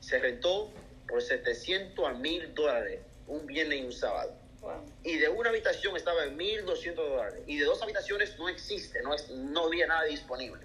se 0.00 0.18
rentó 0.18 0.70
por 1.08 1.22
700 1.22 2.06
a 2.06 2.12
1000 2.12 2.54
dólares 2.54 3.00
un 3.26 3.46
viernes 3.46 3.80
y 3.80 3.84
un 3.84 3.92
sábado. 3.92 4.34
Wow. 4.60 4.84
Y 5.02 5.16
de 5.16 5.28
una 5.28 5.50
habitación 5.50 5.96
estaba 5.96 6.24
en 6.24 6.36
1200 6.36 7.08
dólares. 7.08 7.40
Y 7.46 7.58
de 7.58 7.64
dos 7.64 7.80
habitaciones 7.82 8.38
no 8.38 8.48
existe, 8.48 9.02
no, 9.02 9.14
es, 9.14 9.28
no 9.30 9.66
había 9.66 9.86
nada 9.86 10.04
disponible. 10.04 10.62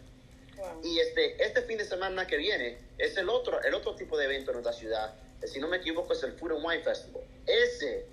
Wow. 0.60 0.82
Y 0.84 1.00
este, 1.00 1.44
este 1.44 1.64
fin 1.64 1.78
de 1.78 1.86
semana 1.86 2.28
que 2.28 2.38
viene 2.38 2.78
es 2.98 3.18
el 3.18 3.30
otro, 3.30 3.62
el 3.64 3.74
otro 3.74 3.96
tipo 3.96 4.18
de 4.18 4.26
evento 4.26 4.52
en 4.52 4.56
nuestra 4.56 4.74
ciudad. 4.74 5.16
Si 5.46 5.60
no 5.60 5.70
me 5.70 5.78
equivoco, 5.78 6.12
es 6.14 6.22
el 6.24 6.34
Food 6.34 6.52
and 6.52 6.66
Wine 6.66 6.84
Festival. 6.84 7.24
Ese, 7.46 8.06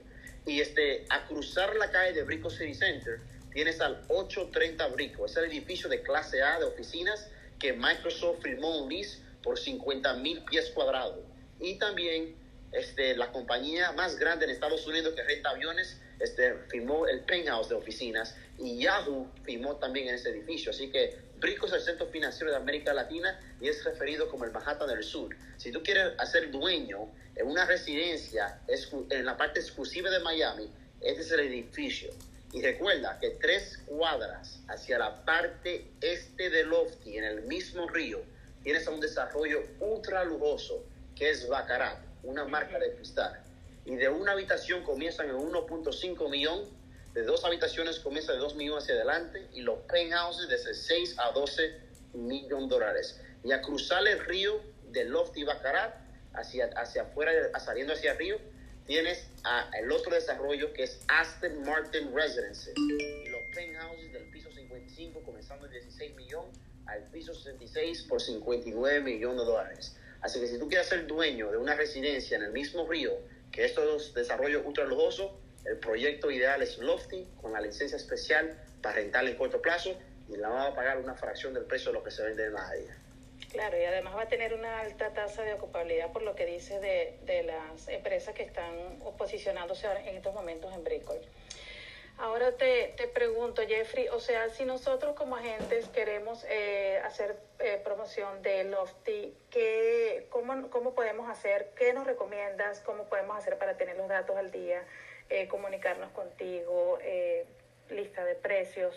Y 0.46 0.60
este, 0.62 1.06
a 1.10 1.28
cruzar 1.28 1.76
la 1.76 1.92
calle 1.92 2.14
de 2.14 2.24
Brico 2.24 2.50
City 2.50 2.74
Center, 2.74 3.20
tienes 3.52 3.80
al 3.82 4.02
830 4.08 4.88
Brico. 4.88 5.26
Es 5.26 5.38
el 5.38 5.46
edificio 5.46 5.90
de 5.90 6.02
clase 6.02 6.42
A 6.42 6.60
de 6.60 6.66
oficinas 6.66 7.30
que 7.60 7.74
Microsoft 7.74 8.42
firmó 8.42 8.84
un 8.84 8.90
lease 8.90 9.20
por 9.44 9.60
50 9.60 10.16
mil 10.16 10.44
pies 10.44 10.72
cuadrados. 10.72 11.20
Y 11.60 11.76
también 11.76 12.36
este, 12.72 13.16
la 13.16 13.32
compañía 13.32 13.92
más 13.92 14.18
grande 14.18 14.46
en 14.46 14.52
Estados 14.52 14.86
Unidos 14.88 15.14
que 15.14 15.24
renta 15.24 15.52
aviones 15.52 16.00
este, 16.24 16.56
firmó 16.70 17.06
el 17.08 17.20
penthouse 17.22 17.70
de 17.70 17.76
oficinas 17.76 18.36
y 18.58 18.80
Yahoo 18.80 19.30
firmó 19.44 19.76
también 19.76 20.08
en 20.08 20.16
ese 20.16 20.30
edificio. 20.30 20.72
Así 20.72 20.90
que 20.90 21.18
Brico 21.38 21.66
es 21.66 21.74
el 21.74 21.82
centro 21.82 22.08
financiero 22.08 22.52
de 22.52 22.58
América 22.58 22.94
Latina 22.94 23.38
y 23.60 23.68
es 23.68 23.84
referido 23.84 24.30
como 24.30 24.46
el 24.46 24.52
Manhattan 24.52 24.88
del 24.88 25.04
Sur. 25.04 25.36
Si 25.58 25.72
tú 25.72 25.84
quieres 25.84 26.14
hacer 26.18 26.52
dueño 26.52 27.10
en 27.36 27.48
una 27.48 27.66
residencia 27.66 28.62
en 29.10 29.26
la 29.26 29.36
parte 29.36 29.60
exclusiva 29.60 30.10
de 30.10 30.20
Miami, 30.20 30.72
este 31.02 31.22
es 31.22 31.32
el 31.32 31.42
edificio. 31.42 32.12
Y 32.54 32.62
recuerda 32.62 33.18
que 33.20 33.32
tres 33.32 33.80
cuadras 33.88 34.62
hacia 34.70 35.00
la 35.00 35.26
parte 35.26 35.88
este 36.00 36.50
de 36.50 36.64
Lofty, 36.64 37.18
en 37.18 37.24
el 37.24 37.42
mismo 37.42 37.90
río, 37.90 38.22
tienes 38.64 38.88
a 38.88 38.92
un 38.92 39.02
desarrollo 39.02 39.64
ultra 39.80 40.24
lujoso 40.24 40.86
que 41.16 41.32
es 41.32 41.48
Baccarat, 41.48 41.98
una 42.24 42.46
marca 42.46 42.80
de 42.80 42.94
cristal. 42.94 43.44
Y 43.86 43.96
de 43.96 44.10
una 44.10 44.32
habitación 44.32 44.84
comienzan 44.84 45.30
en 45.30 45.36
1.5 45.36 46.30
millón, 46.30 46.70
de 47.14 47.24
dos 47.24 47.46
habitaciones 47.46 48.00
comienza 48.00 48.32
de 48.32 48.40
2 48.40 48.56
millones 48.56 48.84
hacia 48.84 48.96
adelante 48.96 49.48
y 49.54 49.62
los 49.62 49.80
penthouses 49.82 50.48
desde 50.50 50.74
6 50.74 51.16
a 51.20 51.32
12 51.32 51.80
millones 52.14 52.70
de 52.70 52.76
dólares. 52.76 53.22
Y 53.44 53.52
a 53.52 53.62
cruzar 53.62 54.08
el 54.08 54.20
río 54.26 54.60
de 54.92 55.06
Lofty 55.06 55.44
Baccarat 55.44 55.96
hacia, 56.34 56.68
hacia 56.76 57.04
afuera, 57.04 57.32
saliendo 57.60 57.94
hacia 57.94 58.14
el 58.14 58.18
río, 58.18 58.38
tienes 58.88 59.28
a 59.44 59.70
el 59.78 59.92
otro 59.92 60.14
desarrollo 60.14 60.74
que 60.74 60.84
es 60.84 61.00
Aston 61.08 61.64
Martin 61.64 62.14
Residences. 62.16 62.74
Y 62.78 63.30
los 63.30 63.42
penthouses 63.54 64.12
del 64.12 64.30
piso 64.32 64.52
55 64.52 65.22
comenzando 65.24 65.68
en 65.68 65.74
16 65.74 66.16
millones 66.16 66.60
al 66.86 67.04
piso 67.12 67.34
66 67.34 68.04
por 68.04 68.22
59 68.22 69.02
millones 69.02 69.40
de 69.40 69.46
dólares. 69.46 69.96
Así 70.22 70.40
que 70.40 70.48
si 70.48 70.58
tú 70.58 70.68
quieres 70.68 70.88
ser 70.88 71.06
dueño 71.06 71.52
de 71.52 71.58
una 71.58 71.76
residencia 71.76 72.38
en 72.38 72.44
el 72.44 72.52
mismo 72.52 72.88
río 72.90 73.12
que 73.54 73.64
estos 73.64 74.14
desarrollos 74.14 74.64
ultra 74.66 74.84
lujosos, 74.84 75.32
El 75.66 75.78
proyecto 75.78 76.30
ideal 76.30 76.62
es 76.62 76.78
Lofty, 76.78 77.26
con 77.42 77.54
la 77.54 77.62
licencia 77.62 77.96
especial 77.96 78.60
para 78.82 78.96
rentar 78.96 79.26
en 79.26 79.38
corto 79.38 79.62
plazo 79.62 79.98
y 80.28 80.36
la 80.36 80.50
va 80.50 80.68
a 80.68 80.76
pagar 80.76 80.98
una 80.98 81.16
fracción 81.16 81.54
del 81.54 81.64
precio 81.64 81.92
de 81.92 82.00
lo 82.00 82.04
que 82.04 82.12
se 82.12 82.22
vende 82.22 82.48
en 82.48 82.54
la 82.54 82.68
área. 82.68 82.98
Claro, 83.50 83.78
y 83.80 83.86
además 83.86 84.14
va 84.14 84.24
a 84.24 84.28
tener 84.28 84.54
una 84.54 84.82
alta 84.82 85.14
tasa 85.14 85.44
de 85.44 85.54
ocupabilidad 85.54 86.12
por 86.12 86.24
lo 86.24 86.36
que 86.36 86.46
dice 86.46 86.82
de, 86.82 87.18
de 87.24 87.44
las 87.44 87.88
empresas 87.88 88.34
que 88.36 88.44
están 88.44 89.00
posicionándose 89.18 89.88
en 90.06 90.18
estos 90.18 90.34
momentos 90.34 90.74
en 90.74 90.84
Bricol. 90.84 91.22
Ahora 92.18 92.56
te, 92.56 92.94
te, 92.96 93.08
pregunto, 93.08 93.64
Jeffrey, 93.68 94.08
o 94.10 94.20
sea, 94.20 94.50
si 94.50 94.66
nosotros 94.66 95.16
como 95.16 95.36
agentes 95.36 95.88
queremos 95.90 96.46
eh, 96.48 97.02
hacer 97.04 97.36
eh, 97.60 97.82
promoción 97.84 98.42
de 98.42 98.64
Lofty, 98.66 99.34
¿qué, 99.50 100.28
cómo, 100.30 100.70
¿cómo 100.70 100.94
podemos 100.94 101.30
hacer? 101.30 101.72
¿Qué 101.76 101.92
nos 101.92 102.06
recomiendas? 102.06 102.82
¿Cómo 102.82 103.06
podemos 103.06 103.38
hacer 103.38 103.58
para 103.58 103.78
tener 103.78 103.98
los 103.98 104.08
datos 104.08 104.38
al 104.38 104.52
día? 104.52 104.86
Eh, 105.30 105.48
comunicarnos 105.48 106.12
contigo, 106.12 107.00
eh, 107.02 107.46
lista 107.90 108.24
de 108.24 108.36
precios. 108.36 108.96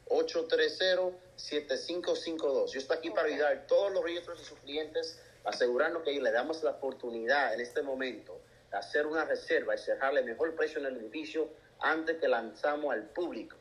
954-830-7552. 0.08 2.72
Yo 2.72 2.78
estoy 2.78 2.96
aquí 2.96 3.10
para 3.10 3.28
ayudar 3.28 3.52
a 3.52 3.66
todos 3.66 3.92
los 3.92 4.02
registros 4.02 4.38
de 4.38 4.44
sus 4.44 4.58
clientes, 4.60 5.20
asegurarnos 5.44 6.02
que 6.02 6.18
le 6.20 6.30
damos 6.30 6.62
la 6.62 6.70
oportunidad 6.72 7.54
en 7.54 7.60
este 7.60 7.82
momento 7.82 8.40
de 8.70 8.76
hacer 8.76 9.06
una 9.06 9.24
reserva 9.24 9.74
y 9.74 9.78
cerrarle 9.78 10.22
mejor 10.22 10.54
precio 10.54 10.78
en 10.80 10.86
el 10.86 10.96
edificio 10.96 11.48
antes 11.80 12.18
que 12.18 12.28
lanzamos 12.28 12.92
al 12.92 13.04
público. 13.04 13.56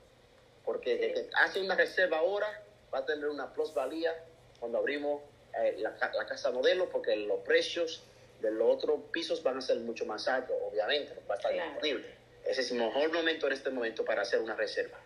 Porque 0.65 1.13
sí. 1.15 1.29
hace 1.35 1.61
una 1.61 1.75
reserva 1.75 2.17
ahora, 2.17 2.63
va 2.93 2.99
a 2.99 3.05
tener 3.05 3.29
una 3.29 3.53
plusvalía 3.53 4.13
cuando 4.59 4.79
abrimos 4.79 5.21
eh, 5.57 5.75
la, 5.77 5.95
la, 6.13 6.25
casa 6.25 6.51
modelo, 6.51 6.89
porque 6.89 7.15
los 7.15 7.39
precios 7.39 8.03
de 8.41 8.51
los 8.51 8.75
otros 8.75 8.99
pisos 9.11 9.41
van 9.43 9.57
a 9.57 9.61
ser 9.61 9.77
mucho 9.77 10.05
más 10.05 10.27
altos, 10.27 10.55
obviamente, 10.69 11.13
va 11.29 11.35
a 11.35 11.37
estar 11.37 11.51
claro. 11.51 11.71
disponible. 11.71 12.17
Ese 12.45 12.61
es 12.61 12.71
el 12.71 12.79
mejor 12.79 13.11
momento 13.11 13.47
en 13.47 13.53
este 13.53 13.69
momento 13.69 14.05
para 14.05 14.21
hacer 14.21 14.39
una 14.39 14.55
reserva. 14.55 14.97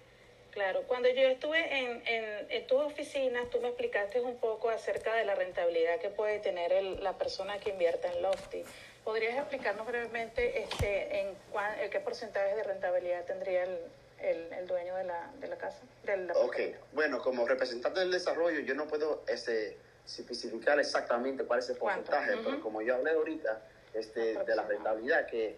Claro, 0.52 0.84
cuando 0.86 1.08
yo 1.10 1.22
estuve 1.30 1.60
en, 1.60 2.04
en, 2.06 2.52
en 2.52 2.68
tu 2.68 2.78
oficina, 2.78 3.40
tú 3.50 3.62
me 3.62 3.70
explicaste 3.70 4.20
un 4.20 4.38
poco 4.38 4.70
acerca 4.70 5.14
de 5.16 5.24
la 5.24 5.34
rentabilidad 5.36 6.00
que 6.00 6.10
puede 6.10 6.40
tener 6.40 6.74
el, 6.74 7.02
la 7.02 7.18
persona 7.18 7.58
que 7.60 7.70
invierte 7.70 8.08
en 8.08 8.22
Lofty. 8.22 8.64
¿Podrías 9.06 9.38
explicarnos 9.38 9.88
brevemente 9.88 10.62
este, 10.62 11.22
en 11.22 11.36
cuán, 11.52 11.80
el 11.80 11.90
qué 11.90 12.00
porcentaje 12.02 12.54
de 12.54 12.64
rentabilidad 12.64 13.24
tendría 13.26 13.64
el, 13.64 13.80
el, 14.20 14.54
el, 14.54 14.68
dueño 14.68 14.96
de 14.96 15.06
la, 15.06 15.32
de 15.40 15.48
la 15.48 15.58
casa. 15.58 15.80
De 16.04 16.18
la 16.18 16.34
ok, 16.34 16.58
bueno, 16.92 17.20
como 17.22 17.48
representante 17.48 18.02
del 18.02 18.12
desarrollo, 18.12 18.60
yo 18.60 18.76
no 18.76 18.88
puedo 18.88 19.24
este, 19.28 19.78
especificar 20.06 20.80
exactamente 20.80 21.46
cuál 21.46 21.60
es 21.60 21.70
el 21.70 21.78
porcentaje, 21.78 22.36
uh 22.36 22.40
-huh. 22.40 22.44
pero 22.44 22.62
como 22.62 22.82
yo 22.82 22.96
hablé 22.96 23.12
ahorita 23.12 23.62
este, 23.94 24.36
de 24.44 24.56
la 24.56 24.64
rentabilidad, 24.64 25.28
que 25.28 25.56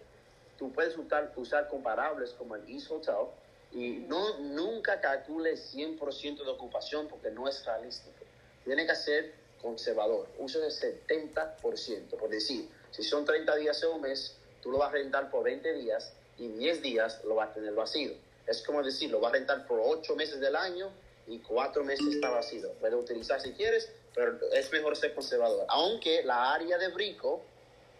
tú 0.56 0.72
puedes 0.72 0.96
usar, 0.96 1.32
usar 1.34 1.68
comparables 1.68 2.30
como 2.30 2.54
el 2.54 2.62
East 2.68 2.90
Hotel 2.90 3.26
y 3.74 4.04
no, 4.08 4.38
nunca 4.38 5.00
calcules 5.00 5.74
100% 5.74 6.44
de 6.44 6.50
ocupación 6.50 7.08
porque 7.08 7.30
no 7.30 7.48
es 7.48 7.64
realístico. 7.64 8.24
Tiene 8.64 8.86
que 8.86 8.94
ser 8.94 9.34
conservador, 9.60 10.28
usa 10.38 10.64
el 10.64 10.70
70%, 10.70 12.16
por 12.18 12.30
decir, 12.30 12.68
si 12.90 13.02
son 13.02 13.24
30 13.24 13.56
días 13.56 13.82
en 13.82 13.88
un 13.90 14.00
mes, 14.02 14.36
tú 14.62 14.70
lo 14.70 14.78
vas 14.78 14.90
a 14.90 14.92
rentar 14.92 15.30
por 15.30 15.42
20 15.42 15.72
días 15.74 16.12
y 16.38 16.48
10 16.48 16.82
días 16.82 17.24
lo 17.24 17.34
vas 17.34 17.50
a 17.50 17.54
tener 17.54 17.74
vacío. 17.74 18.12
Es 18.46 18.62
como 18.62 18.82
decir, 18.82 19.10
lo 19.10 19.20
vas 19.20 19.32
a 19.32 19.36
rentar 19.36 19.66
por 19.66 19.80
8 19.82 20.14
meses 20.14 20.38
del 20.38 20.54
año 20.54 20.90
y 21.26 21.38
4 21.40 21.82
meses 21.82 22.06
está 22.14 22.30
vacío. 22.30 22.70
Puedes 22.74 22.94
utilizar 22.94 23.40
si 23.40 23.52
quieres, 23.52 23.90
pero 24.14 24.38
es 24.52 24.70
mejor 24.70 24.96
ser 24.96 25.14
conservador. 25.14 25.66
Aunque 25.68 26.22
la 26.22 26.52
área 26.52 26.78
de 26.78 26.88
Brico, 26.88 27.42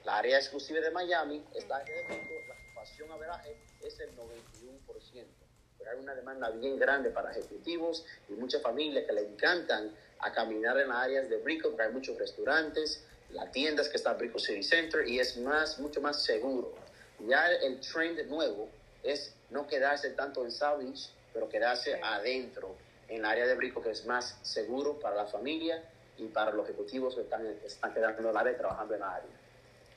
la 0.04 0.18
área 0.18 0.36
exclusiva 0.36 0.80
de 0.80 0.90
Miami, 0.90 1.44
esta 1.54 1.76
área 1.76 1.96
de 1.96 2.02
Brico, 2.04 2.34
la 2.46 2.54
ocupación 2.54 3.10
averaje 3.10 3.56
es 3.82 3.98
el 3.98 4.16
91%. 4.16 5.43
Pero 5.84 5.96
hay 5.96 6.02
una 6.02 6.14
demanda 6.14 6.48
bien 6.50 6.78
grande 6.78 7.10
para 7.10 7.30
ejecutivos 7.30 8.06
y 8.30 8.32
muchas 8.32 8.62
familias 8.62 9.04
que 9.04 9.12
le 9.12 9.20
encantan 9.20 9.94
a 10.20 10.32
caminar 10.32 10.78
en 10.78 10.88
las 10.88 10.96
áreas 10.96 11.28
de 11.28 11.36
Brico, 11.36 11.68
porque 11.68 11.82
hay 11.82 11.92
muchos 11.92 12.18
restaurantes, 12.18 13.04
las 13.30 13.52
tiendas 13.52 13.90
que 13.90 13.98
está 13.98 14.14
Brico 14.14 14.38
City 14.38 14.62
Center 14.62 15.06
y 15.06 15.18
es 15.18 15.36
más, 15.36 15.78
mucho 15.78 16.00
más 16.00 16.22
seguro. 16.22 16.74
Ya 17.26 17.50
el 17.50 17.80
trend 17.80 18.26
nuevo 18.28 18.68
es 19.02 19.34
no 19.50 19.66
quedarse 19.66 20.10
tanto 20.10 20.42
en 20.44 20.52
South 20.52 20.78
Beach, 20.78 21.10
pero 21.34 21.48
quedarse 21.50 21.94
sí. 21.94 22.00
adentro, 22.02 22.74
en 23.08 23.18
el 23.18 23.24
área 23.26 23.46
de 23.46 23.54
Brico, 23.54 23.82
que 23.82 23.90
es 23.90 24.06
más 24.06 24.38
seguro 24.40 24.98
para 24.98 25.16
la 25.16 25.26
familia 25.26 25.82
y 26.16 26.28
para 26.28 26.52
los 26.52 26.66
ejecutivos 26.66 27.14
que 27.14 27.20
están, 27.20 27.46
están 27.62 27.92
quedando 27.92 28.22
en 28.22 28.28
el 28.28 28.36
área 28.36 28.56
trabajando 28.56 28.94
en 28.94 29.00
la 29.00 29.16
área. 29.16 29.30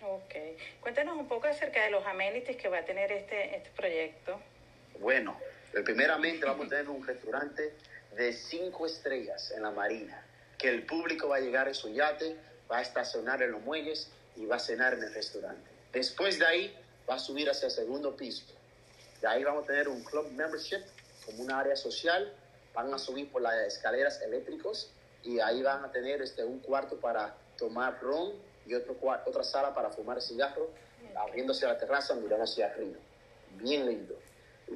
Ok. 0.04 0.36
Cuéntanos 0.82 1.18
un 1.18 1.30
poco 1.30 1.48
acerca 1.48 1.84
de 1.86 1.92
los 1.92 2.06
amenities 2.06 2.58
que 2.58 2.68
va 2.68 2.80
a 2.80 2.86
tener 2.86 3.10
este, 3.14 3.56
este 3.56 3.70
proyecto. 3.72 4.40
Bueno, 5.00 5.38
primeramente 5.84 6.46
vamos 6.46 6.68
a 6.68 6.70
tener 6.70 6.90
un 6.90 7.06
restaurante 7.06 7.74
de 8.16 8.34
cinco 8.34 8.86
estrellas 8.86 9.52
en 9.52 9.64
la 9.64 9.72
marina, 9.72 10.24
que 10.58 10.70
el 10.70 10.86
público 10.86 11.30
va 11.30 11.38
a 11.38 11.40
llegar 11.40 11.68
en 11.68 11.76
su 11.76 11.90
yate, 11.90 12.36
va 12.72 12.80
a 12.80 12.82
estacionar 12.82 13.42
en 13.42 13.52
los 13.52 13.62
muelles 13.62 14.10
y 14.36 14.46
va 14.46 14.58
a 14.58 14.60
cenar 14.60 14.94
en 14.94 15.04
el 15.04 15.14
restaurante. 15.14 15.70
Después 15.94 16.40
de 16.40 16.46
ahí 16.46 16.78
va 17.10 17.16
a 17.16 17.20
subir 17.20 17.50
hacia 17.50 17.68
el 17.68 17.72
segundo 17.72 18.16
piso. 18.16 18.44
De 19.22 19.28
ahí 19.28 19.44
vamos 19.44 19.64
a 19.64 19.68
tener 19.68 19.88
un 19.88 20.04
club 20.04 20.30
membership 20.32 20.82
como 21.26 21.44
una 21.44 21.60
área 21.60 21.76
social. 21.76 22.32
Van 22.74 22.94
a 22.94 23.00
subir 23.00 23.32
por 23.32 23.42
las 23.42 23.56
escaleras 23.68 24.22
eléctricas 24.22 24.90
y 25.24 25.40
ahí 25.40 25.62
van 25.62 25.84
a 25.84 25.92
tener 25.92 26.22
este, 26.22 26.44
un 26.44 26.60
cuarto 26.60 26.98
para 27.00 27.36
tomar 27.58 28.00
ron 28.02 28.34
y 28.66 28.74
otro 28.74 28.98
otra 29.26 29.44
sala 29.44 29.74
para 29.74 29.90
fumar 29.90 30.22
cigarro, 30.22 30.70
abriéndose 31.16 31.66
a 31.66 31.70
la 31.70 31.78
terraza, 31.78 32.14
mirando 32.16 32.44
hacia 32.44 32.68
arriba. 32.68 32.98
Bien 33.58 33.86
lindo. 33.88 34.16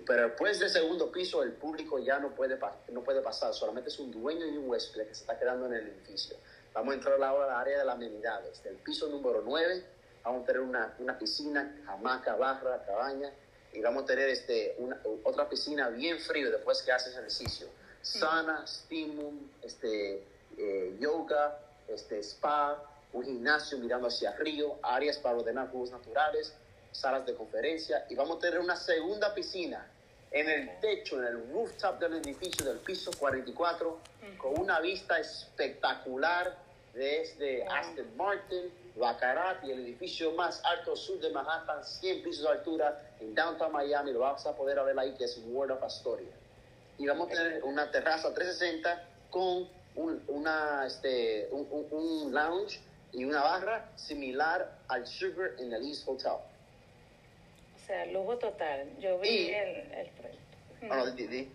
Pero 0.05 0.23
después 0.29 0.59
del 0.59 0.69
segundo 0.69 1.11
piso, 1.11 1.43
el 1.43 1.51
público 1.53 1.99
ya 1.99 2.19
no 2.19 2.33
puede, 2.33 2.57
no 2.89 3.03
puede 3.03 3.21
pasar, 3.21 3.53
solamente 3.53 3.89
es 3.89 3.99
un 3.99 4.11
dueño 4.11 4.45
y 4.45 4.57
un 4.57 4.69
huésped 4.69 5.07
que 5.07 5.13
se 5.13 5.21
está 5.21 5.37
quedando 5.37 5.65
en 5.65 5.73
el 5.73 5.87
edificio. 5.87 6.37
Vamos 6.73 6.93
a 6.93 6.95
entrar 6.95 7.21
ahora 7.21 7.45
al 7.45 7.61
área 7.61 7.79
de 7.79 7.85
las 7.85 7.95
amenidades. 7.95 8.63
Del 8.63 8.75
piso 8.77 9.07
número 9.07 9.41
9, 9.45 9.83
vamos 10.23 10.43
a 10.43 10.45
tener 10.45 10.61
una, 10.61 10.95
una 10.99 11.17
piscina, 11.17 11.83
hamaca, 11.87 12.35
barra, 12.35 12.83
cabaña, 12.85 13.31
y 13.73 13.81
vamos 13.81 14.03
a 14.03 14.05
tener 14.05 14.29
este, 14.29 14.75
una, 14.77 14.99
otra 15.23 15.49
piscina 15.49 15.89
bien 15.89 16.19
frío 16.19 16.51
después 16.51 16.81
que 16.81 16.91
haces 16.91 17.13
ejercicio. 17.13 17.67
Sana, 18.01 18.65
stimum, 18.65 19.37
este, 19.61 20.23
eh, 20.57 20.97
yoga, 20.99 21.59
este, 21.87 22.19
spa, 22.19 22.81
un 23.13 23.23
gimnasio 23.23 23.77
mirando 23.77 24.07
hacia 24.07 24.35
río, 24.37 24.77
áreas 24.81 25.17
para 25.17 25.37
ordenar 25.37 25.69
jugos 25.69 25.91
naturales, 25.91 26.53
salas 26.91 27.25
de 27.25 27.33
conferencia 27.35 28.05
y 28.09 28.15
vamos 28.15 28.37
a 28.37 28.39
tener 28.39 28.59
una 28.59 28.75
segunda 28.75 29.33
piscina 29.33 29.85
en 30.31 30.49
el 30.49 30.79
techo, 30.79 31.19
en 31.19 31.25
el 31.25 31.51
rooftop 31.51 31.99
del 31.99 32.13
edificio 32.13 32.65
del 32.65 32.77
piso 32.79 33.11
44, 33.17 33.99
con 34.37 34.59
una 34.59 34.79
vista 34.79 35.19
espectacular 35.19 36.55
desde 36.93 37.65
Aston 37.67 38.15
Martin, 38.15 38.71
Baccarat 38.95 39.63
y 39.65 39.71
el 39.71 39.79
edificio 39.79 40.31
más 40.31 40.61
alto 40.63 40.95
sur 40.95 41.19
de 41.19 41.29
Manhattan, 41.29 41.83
100 41.83 42.23
pisos 42.23 42.43
de 42.43 42.49
altura 42.49 43.01
en 43.19 43.33
downtown 43.35 43.71
Miami, 43.71 44.11
lo 44.11 44.19
vas 44.19 44.45
a 44.45 44.55
poder 44.55 44.81
ver 44.83 44.97
ahí 44.99 45.13
que 45.15 45.25
es 45.25 45.39
World 45.47 45.73
of 45.73 45.83
Astoria. 45.83 46.31
Y 46.97 47.07
vamos 47.07 47.29
a 47.29 47.33
tener 47.33 47.63
una 47.63 47.89
terraza 47.91 48.33
360 48.33 49.03
con 49.29 49.67
un, 49.95 50.23
una, 50.27 50.85
este, 50.85 51.47
un, 51.51 51.67
un, 51.71 51.87
un 51.91 52.33
lounge 52.33 52.79
y 53.13 53.25
una 53.25 53.41
barra 53.41 53.89
similar 53.95 54.79
al 54.87 55.05
Sugar 55.07 55.51
en 55.59 55.73
el 55.73 55.85
East 55.87 56.07
Hotel. 56.07 56.37
Sea, 57.91 58.05
lujo 58.05 58.37
total. 58.37 58.87
Yo 58.99 59.19
vi 59.19 59.27
y, 59.27 59.53
el, 59.53 59.69
el 59.91 60.09
Oh, 60.89 60.95
no, 60.95 61.11
di, 61.11 61.27
di, 61.27 61.47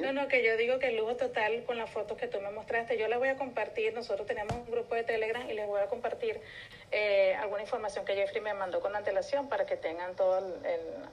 no, 0.00 0.12
no, 0.14 0.26
que 0.26 0.42
yo 0.42 0.56
digo 0.56 0.78
que 0.78 0.86
el 0.86 0.96
lujo 0.96 1.16
total 1.16 1.64
con 1.64 1.76
las 1.76 1.90
fotos 1.90 2.16
que 2.16 2.28
tú 2.28 2.40
me 2.40 2.50
mostraste, 2.50 2.96
yo 2.96 3.06
las 3.06 3.18
voy 3.18 3.28
a 3.28 3.36
compartir, 3.36 3.92
nosotros 3.92 4.26
tenemos 4.26 4.54
un 4.54 4.70
grupo 4.70 4.94
de 4.94 5.02
Telegram 5.02 5.50
y 5.50 5.52
les 5.52 5.66
voy 5.66 5.82
a 5.82 5.86
compartir 5.88 6.40
eh, 6.90 7.34
alguna 7.34 7.60
información 7.60 8.06
que 8.06 8.14
Jeffrey 8.14 8.40
me 8.40 8.54
mandó 8.54 8.80
con 8.80 8.96
antelación 8.96 9.50
para 9.50 9.66
que 9.66 9.76
tengan 9.76 10.16
todas 10.16 10.42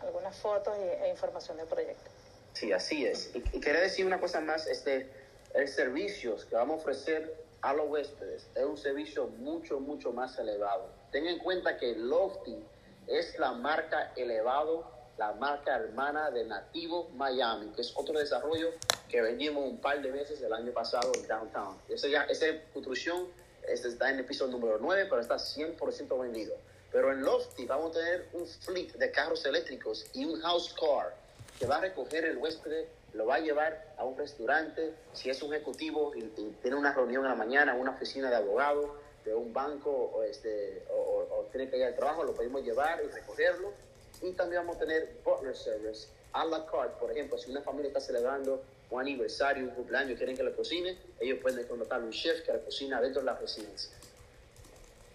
algunas 0.01 0.37
fotos 0.37 0.77
y, 0.77 1.03
e 1.03 1.09
información 1.09 1.57
del 1.57 1.67
proyecto. 1.67 2.09
Sí, 2.53 2.71
así 2.71 3.05
es. 3.05 3.31
Y, 3.35 3.43
y 3.57 3.59
quería 3.59 3.81
decir 3.81 4.05
una 4.05 4.21
cosa 4.21 4.39
más, 4.39 4.65
este, 4.67 5.09
el 5.55 5.67
servicio 5.67 6.37
que 6.47 6.55
vamos 6.55 6.77
a 6.77 6.81
ofrecer 6.83 7.35
a 7.63 7.73
los 7.73 7.89
huéspedes 7.89 8.47
es 8.55 8.63
un 8.63 8.77
servicio 8.77 9.27
mucho, 9.27 9.81
mucho 9.81 10.13
más 10.13 10.39
elevado. 10.39 10.89
Ten 11.11 11.27
en 11.27 11.39
cuenta 11.39 11.77
que 11.77 11.95
Lofty 11.97 12.63
es 13.07 13.37
la 13.39 13.51
marca 13.53 14.13
elevado 14.15 14.95
la 15.17 15.31
marca 15.33 15.75
hermana 15.75 16.29
de 16.31 16.43
Nativo 16.45 17.09
Miami, 17.15 17.71
que 17.73 17.81
es 17.81 17.93
otro 17.95 18.19
desarrollo 18.19 18.71
que 19.07 19.21
vendimos 19.21 19.63
un 19.63 19.77
par 19.77 20.01
de 20.01 20.11
veces 20.11 20.41
el 20.41 20.51
año 20.51 20.73
pasado 20.73 21.11
en 21.15 21.25
Downtown. 21.25 21.77
Esa, 21.87 22.07
ya, 22.07 22.23
esa 22.23 22.47
construcción 22.73 23.27
este 23.67 23.87
está 23.87 24.09
en 24.09 24.19
el 24.19 24.25
piso 24.25 24.47
número 24.47 24.77
9, 24.79 25.07
pero 25.09 25.21
está 25.21 25.35
100% 25.35 26.21
vendido. 26.21 26.55
Pero 26.91 27.11
en 27.11 27.21
Lofty 27.23 27.65
vamos 27.65 27.91
a 27.91 27.99
tener 27.99 28.27
un 28.33 28.45
fleet 28.45 28.93
de 28.93 29.11
carros 29.11 29.45
eléctricos 29.45 30.05
y 30.13 30.25
un 30.25 30.39
house 30.41 30.73
car 30.73 31.15
que 31.57 31.65
va 31.65 31.77
a 31.77 31.81
recoger 31.81 32.25
el 32.25 32.37
huésped 32.37 32.85
lo 33.13 33.25
va 33.25 33.35
a 33.35 33.39
llevar 33.39 33.93
a 33.97 34.03
un 34.03 34.17
restaurante, 34.17 34.93
si 35.13 35.29
es 35.29 35.41
un 35.41 35.53
ejecutivo 35.53 36.13
y, 36.15 36.21
tiene 36.61 36.75
una 36.75 36.93
reunión 36.93 37.23
en 37.23 37.29
la 37.29 37.35
mañana, 37.35 37.73
una 37.73 37.91
oficina 37.91 38.29
de 38.29 38.35
abogado, 38.35 38.97
de 39.25 39.33
un 39.33 39.51
banco 39.51 39.91
o, 39.91 40.23
este, 40.23 40.83
o, 40.89 41.45
tiene 41.51 41.69
que 41.69 41.77
ir 41.77 41.83
al 41.83 41.95
trabajo, 41.95 42.23
lo 42.23 42.33
podemos 42.33 42.63
llevar 42.63 43.01
y 43.03 43.07
recogerlo. 43.07 43.73
Y 44.21 44.31
también 44.31 44.61
vamos 44.61 44.77
a 44.77 44.79
tener 44.79 45.17
butler 45.23 45.55
service 45.55 46.07
a 46.31 46.45
la 46.45 46.65
carte, 46.65 46.95
por 46.99 47.11
ejemplo, 47.11 47.37
si 47.37 47.49
una 47.49 47.61
familia 47.61 47.87
está 47.87 48.01
celebrando 48.01 48.61
un 48.89 49.01
aniversario, 49.01 49.63
un 49.63 49.69
cumpleaños, 49.69 50.17
quieren 50.17 50.35
que 50.35 50.43
le 50.43 50.53
cocine, 50.53 50.97
ellos 51.19 51.39
pueden 51.41 51.65
contratar 51.65 52.01
un 52.01 52.11
chef 52.11 52.41
que 52.45 52.51
le 52.51 52.59
cocina 52.59 53.01
dentro 53.01 53.21
de 53.21 53.25
la 53.25 53.35
residencia. 53.35 53.91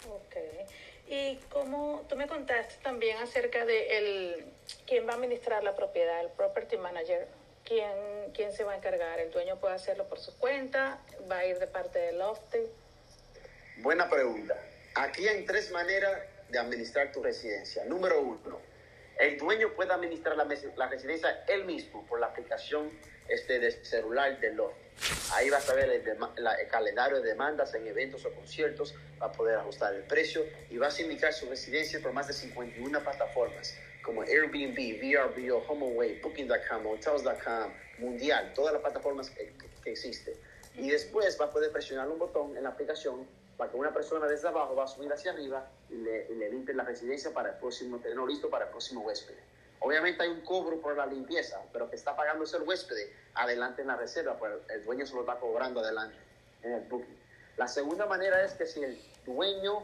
Ok. 0.08 0.36
Y 1.08 1.36
como 1.50 2.04
tú 2.08 2.16
me 2.16 2.26
contaste 2.26 2.76
también 2.82 3.18
acerca 3.18 3.66
de 3.66 3.98
el, 3.98 4.44
quién 4.86 5.06
va 5.06 5.12
a 5.12 5.16
administrar 5.16 5.62
la 5.62 5.76
propiedad, 5.76 6.20
el 6.20 6.30
property 6.30 6.78
manager, 6.78 7.28
quién, 7.64 7.92
quién 8.32 8.52
se 8.52 8.64
va 8.64 8.72
a 8.72 8.76
encargar, 8.76 9.20
el 9.20 9.30
dueño 9.30 9.56
puede 9.56 9.74
hacerlo 9.74 10.04
por 10.08 10.20
su 10.20 10.36
cuenta, 10.38 11.00
va 11.30 11.38
a 11.38 11.46
ir 11.46 11.58
de 11.58 11.66
parte 11.66 11.98
del 11.98 12.18
Lofty. 12.18 12.60
Buena 13.82 14.08
pregunta. 14.08 14.56
Aquí 14.94 15.26
hay 15.26 15.44
tres 15.44 15.70
maneras 15.70 16.20
de 16.48 16.58
administrar 16.58 17.12
tu 17.12 17.22
residencia. 17.22 17.84
Número 17.84 18.20
uno, 18.20 18.60
el 19.18 19.38
dueño 19.38 19.72
puede 19.74 19.92
administrar 19.92 20.36
la, 20.36 20.46
la 20.76 20.88
residencia 20.88 21.44
él 21.48 21.64
mismo 21.64 22.06
por 22.06 22.20
la 22.20 22.26
aplicación 22.26 22.90
este, 23.28 23.58
de 23.58 23.70
celular 23.84 24.38
de 24.40 24.52
Lofty. 24.52 24.80
Ahí 25.32 25.48
vas 25.48 25.68
a 25.70 25.74
ver 25.74 25.88
el, 25.88 26.68
calendario 26.68 27.22
de 27.22 27.28
demandas 27.28 27.72
en 27.74 27.86
eventos 27.86 28.24
o 28.26 28.34
conciertos, 28.34 28.94
va 29.20 29.26
a 29.26 29.32
poder 29.32 29.56
ajustar 29.56 29.94
el 29.94 30.02
precio 30.02 30.44
y 30.68 30.76
vas 30.76 30.98
a 30.98 31.02
indicar 31.02 31.32
su 31.32 31.48
residencia 31.48 32.00
por 32.00 32.12
más 32.12 32.26
de 32.26 32.34
51 32.34 33.00
plataformas 33.00 33.74
como 34.02 34.22
Airbnb, 34.22 34.76
VRBO, 34.76 35.64
HomeAway, 35.68 36.20
Booking.com, 36.20 36.86
Hotels.com, 36.86 37.72
Mundial, 37.98 38.52
todas 38.54 38.72
las 38.72 38.82
plataformas 38.82 39.30
que, 39.30 39.52
existen. 39.84 40.34
Y 40.74 40.90
después 40.90 41.38
va 41.40 41.46
a 41.46 41.50
poder 41.50 41.70
presionar 41.72 42.08
un 42.08 42.18
botón 42.18 42.56
en 42.56 42.64
la 42.64 42.70
aplicación 42.70 43.26
para 43.60 43.70
que 43.70 43.76
una 43.76 43.92
persona 43.92 44.26
desde 44.26 44.48
abajo 44.48 44.74
va 44.74 44.84
a 44.84 44.86
subir 44.86 45.12
hacia 45.12 45.32
arriba 45.32 45.68
y 45.90 45.96
le, 45.96 46.48
limpie 46.48 46.74
la 46.74 46.82
residencia 46.82 47.34
para 47.34 47.50
el 47.50 47.56
próximo, 47.56 47.98
tenerlo 47.98 48.26
listo 48.26 48.48
para 48.48 48.64
el 48.64 48.70
próximo 48.70 49.02
huésped. 49.02 49.34
Obviamente 49.80 50.22
hay 50.22 50.30
un 50.30 50.40
cobro 50.40 50.80
por 50.80 50.96
la 50.96 51.04
limpieza, 51.04 51.60
pero 51.70 51.90
que 51.90 51.96
está 51.96 52.16
pagando 52.16 52.46
el 52.46 52.62
huésped 52.62 52.96
adelante 53.34 53.82
en 53.82 53.88
la 53.88 53.96
reserva, 53.96 54.38
pues 54.38 54.54
el 54.70 54.82
dueño 54.82 55.04
se 55.04 55.12
lo 55.12 55.20
está 55.20 55.38
cobrando 55.38 55.80
adelante 55.80 56.16
en 56.62 56.72
el 56.72 56.80
booking. 56.88 57.18
La 57.58 57.68
segunda 57.68 58.06
manera 58.06 58.42
es 58.42 58.54
que 58.54 58.64
si 58.64 58.82
el 58.82 58.98
dueño 59.26 59.82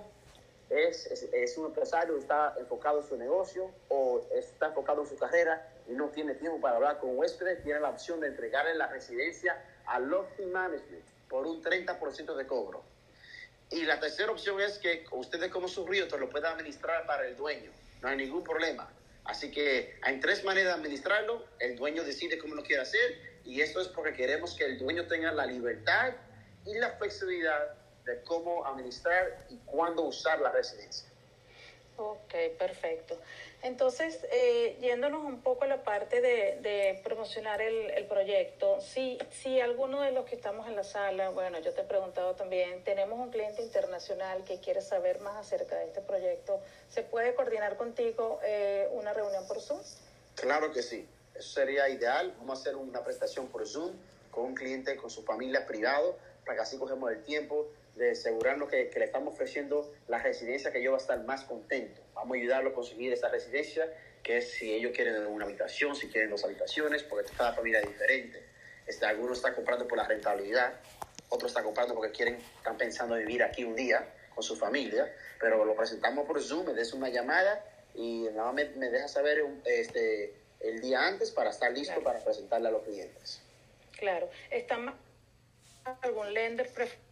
es, 0.71 1.07
es, 1.35 1.59
un 1.59 1.67
empresario, 1.67 2.17
está 2.17 2.55
enfocado 2.59 3.03
en 3.03 3.07
su 3.07 3.19
negocio 3.19 3.71
o 3.91 4.27
está 4.33 4.69
enfocado 4.69 5.03
en 5.03 5.09
su 5.09 5.19
carrera 5.19 5.71
y 5.87 5.93
no 5.93 6.09
tiene 6.09 6.35
tiempo 6.35 6.63
para 6.63 6.77
hablar 6.77 6.99
con 6.99 7.15
huéspedes, 7.19 7.63
tiene 7.63 7.81
la 7.81 7.91
opción 7.91 8.21
de 8.21 8.29
entregarle 8.29 8.75
la 8.75 8.87
residencia 8.87 9.63
al 9.85 10.09
Lofty 10.09 10.47
Management 10.47 11.05
por 11.29 11.47
un 11.47 11.63
30% 11.63 12.35
de 12.35 12.47
cobro. 12.47 12.96
Y 13.71 13.83
la 13.83 13.99
tercera 13.99 14.31
opción 14.31 14.61
es 14.61 14.79
que 14.79 15.05
ustedes 15.11 15.51
como 15.51 15.69
su 15.69 15.87
realtor 15.87 16.21
lo 16.21 16.31
puedan 16.31 16.55
administrar 16.55 17.07
para 17.07 17.27
el 17.27 17.37
dueño. 17.37 17.71
No 18.01 18.09
hay 18.09 18.17
ningún 18.17 18.45
problema. 18.45 18.89
Así 19.25 19.51
que 19.51 19.99
hay 20.03 20.21
tres 20.21 20.45
maneras 20.45 20.75
de 20.75 20.81
administrarlo. 20.81 21.45
El 21.59 21.77
dueño 21.77 22.05
decide 22.05 22.39
cómo 22.39 22.55
lo 22.55 22.63
quiere 22.63 22.83
hacer 22.83 23.41
y 23.45 23.61
esto 23.61 23.81
es 23.81 23.89
porque 23.89 24.13
queremos 24.13 24.55
que 24.55 24.65
el 24.65 24.79
dueño 24.79 25.07
tenga 25.07 25.33
la 25.33 25.47
libertad 25.47 26.15
y 26.65 26.75
la 26.75 26.91
flexibilidad 26.93 27.75
de 28.05 28.23
cómo 28.23 28.65
administrar 28.67 29.47
y 29.51 29.57
cuándo 29.67 30.03
usar 30.03 30.41
la 30.41 30.53
residencia. 30.53 31.09
Ok, 31.97 32.35
perfecto. 32.59 33.19
Entonces, 33.67 34.21
eh, 34.31 34.79
yéndonos 34.81 35.25
un 35.25 35.41
poco 35.41 35.65
a 35.65 35.67
la 35.67 35.83
parte 35.83 36.21
de, 36.21 37.01
promocionar 37.03 37.61
el, 37.61 38.07
proyecto, 38.07 38.81
si, 38.81 39.19
si 39.33 39.61
alguno 39.61 40.03
de 40.03 40.13
los 40.13 40.25
que 40.25 40.37
estamos 40.37 40.69
en 40.69 40.77
la 40.77 40.85
sala, 40.85 41.31
bueno, 41.31 41.59
yo 41.59 41.75
te 41.75 41.81
he 41.81 41.85
preguntado 41.85 42.37
también, 42.37 42.85
tenemos 42.85 43.19
un 43.19 43.31
cliente 43.31 43.63
internacional 43.63 44.45
que 44.45 44.61
quiere 44.61 44.83
saber 44.83 45.21
más 45.21 45.35
acerca 45.37 45.75
de 45.79 45.87
este 45.87 46.01
proyecto, 46.01 46.61
¿se 46.89 47.03
puede 47.03 47.35
coordinar 47.35 47.77
contigo 47.77 48.39
eh, 48.45 48.89
una 48.93 49.13
reunión 49.13 49.45
por 49.49 49.61
Zoom? 49.61 49.81
Claro 50.37 50.71
que 50.71 50.85
sí, 50.85 51.05
eso 51.35 51.51
sería 51.55 51.89
ideal. 51.89 52.35
Vamos 52.39 52.59
a 52.59 52.61
hacer 52.61 52.77
una 52.77 53.03
presentación 53.03 53.49
por 53.49 53.67
Zoom 53.67 53.91
con 54.31 54.45
un 54.45 54.55
cliente, 54.55 54.95
con 54.95 55.11
su 55.11 55.25
familia 55.25 55.67
privado, 55.67 56.17
para 56.45 56.55
que 56.55 56.63
así 56.63 56.79
cogemos 56.79 57.11
el 57.11 57.25
tiempo 57.25 57.67
de 57.97 58.11
asegurarnos 58.13 58.69
que, 58.69 58.89
que, 58.91 58.99
le 58.99 59.07
estamos 59.07 59.35
ofreciendo 59.35 59.93
la 60.07 60.23
residencia 60.23 60.71
que 60.71 60.83
yo 60.83 60.93
va 60.93 60.99
a 60.99 61.01
estar 61.01 61.23
más 61.25 61.45
contento. 61.45 62.03
Vamos 62.15 62.37
a 62.37 62.41
ayudarlo 62.41 62.71
a 62.71 62.75
conseguir 62.75 63.13
esa 63.13 63.29
residencia, 63.29 63.93
que 64.23 64.39
es 64.39 64.53
si 64.53 64.73
ellos 64.73 64.93
quieren 64.95 65.27
una 65.27 65.47
habitación, 65.47 65.97
si 65.97 66.09
quieren 66.09 66.31
dos 66.31 66.45
habitaciones, 66.45 67.03
porque 67.03 67.33
cada 67.37 67.55
familia 67.55 67.81
es 67.81 67.89
diferente. 67.89 68.43
Este, 68.87 69.07
algunos 69.07 69.39
están 69.39 69.55
comprando 69.55 69.89
por 69.89 69.99
la 69.99 70.07
rentabilidad, 70.07 70.75
otros 71.29 71.51
están 71.51 71.65
comprando 71.65 71.95
porque 71.95 72.13
quieren, 72.13 72.37
están 72.57 72.77
pensando 72.77 73.17
en 73.17 73.27
vivir 73.27 73.43
aquí 73.43 73.65
un 73.65 73.75
día 73.75 74.07
con 74.35 74.45
su 74.45 74.57
familia, 74.57 75.13
pero 75.41 75.65
lo 75.65 75.75
presentamos 75.75 76.27
por 76.27 76.41
Zoom, 76.43 76.67
me 76.67 76.75
des 76.75 76.93
una 76.93 77.09
llamada 77.09 77.65
y 77.95 78.29
nada 78.35 78.53
me, 78.53 78.67
me 78.77 78.91
deja 78.91 79.09
saber 79.09 79.45
este, 79.65 80.35
el 80.61 80.81
día 80.81 81.07
antes 81.07 81.31
para 81.31 81.51
estar 81.51 81.73
listo 81.73 82.01
para 82.03 82.23
presentarle 82.23 82.69
a 82.69 82.71
los 82.71 82.83
clientes. 82.83 83.43
Claro. 83.99 84.29
¿Está 84.51 84.77
algún 86.03 86.35
lender 86.35 86.69
preferido? 86.73 87.06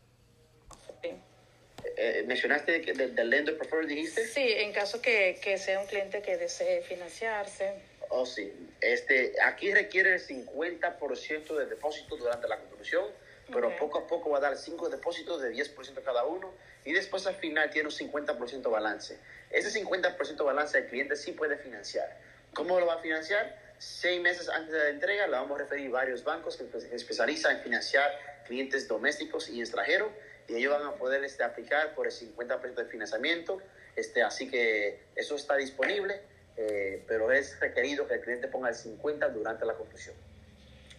Eh, 1.97 2.25
¿Mencionaste 2.27 2.81
del 2.81 3.31
lender 3.31 3.57
preferred, 3.57 3.87
dijiste? 3.87 4.27
Sí, 4.27 4.53
en 4.57 4.73
caso 4.73 5.01
que, 5.01 5.39
que, 5.43 5.59
sea 5.59 5.81
un 5.81 5.87
cliente 5.87 6.23
que 6.23 6.37
desee 6.37 6.83
financiarse. 6.83 7.75
Oh, 8.09 8.27
sí. 8.27 8.53
Este, 8.81 9.35
aquí 9.43 9.73
requiere 9.73 10.15
el 10.15 10.21
50% 10.21 11.57
de 11.57 11.67
depósito 11.67 12.17
durante 12.17 12.49
la 12.49 12.59
construcción, 12.59 13.05
pero 13.53 13.77
poco 13.77 13.99
a 13.99 14.07
poco 14.07 14.31
va 14.31 14.39
a 14.39 14.41
dar 14.41 14.57
5 14.57 14.89
depósitos 14.89 15.43
de 15.43 15.53
10% 15.53 16.03
cada 16.03 16.25
uno 16.25 16.53
y 16.85 16.93
después 16.93 17.27
al 17.27 17.35
final 17.37 17.71
tiene 17.71 17.89
un 17.89 17.95
50% 17.95 18.71
balance. 18.71 19.19
Ese 19.51 19.83
50% 19.83 20.45
balance 20.45 20.79
el 20.79 20.87
cliente 20.87 21.17
sí 21.17 21.33
puede 21.33 21.57
financiar. 21.57 22.19
¿Cómo 22.55 22.79
lo 22.79 22.87
va 22.87 22.95
a 22.95 22.99
financiar? 22.99 23.59
Seis 23.79 24.21
meses 24.21 24.49
antes 24.49 24.73
de 24.73 24.79
la 24.79 24.89
entrega, 24.91 25.27
le 25.27 25.33
vamos 25.33 25.59
a 25.59 25.63
referir 25.63 25.91
varios 25.91 26.23
bancos 26.25 26.57
que 26.57 26.81
se 26.81 26.95
especializan 26.95 27.57
en 27.57 27.63
financiar 27.63 28.11
clientes 28.47 28.87
domésticos 28.87 29.49
y 29.49 29.61
extranjeros 29.61 30.09
y 30.49 30.57
ellos 30.57 30.73
van 30.73 30.87
a 30.87 30.93
poder 30.95 31.25
este, 31.25 31.43
aplicar 31.43 31.95
por 31.95 32.07
el 32.07 32.13
50% 32.13 32.75
de 32.75 32.85
financiamiento. 32.87 33.59
Este, 33.97 34.23
así 34.23 34.51
que 34.51 35.05
eso 35.15 35.37
está 35.37 35.57
disponible, 35.57 36.21
eh, 36.57 37.03
pero 37.07 37.33
es 37.33 37.59
requerido 37.61 38.07
que 38.07 38.15
el 38.15 38.21
cliente 38.21 38.49
ponga 38.49 38.69
el 38.69 38.75
50% 38.75 39.33
durante 39.33 39.65
la 39.65 39.75
construcción. 39.75 40.17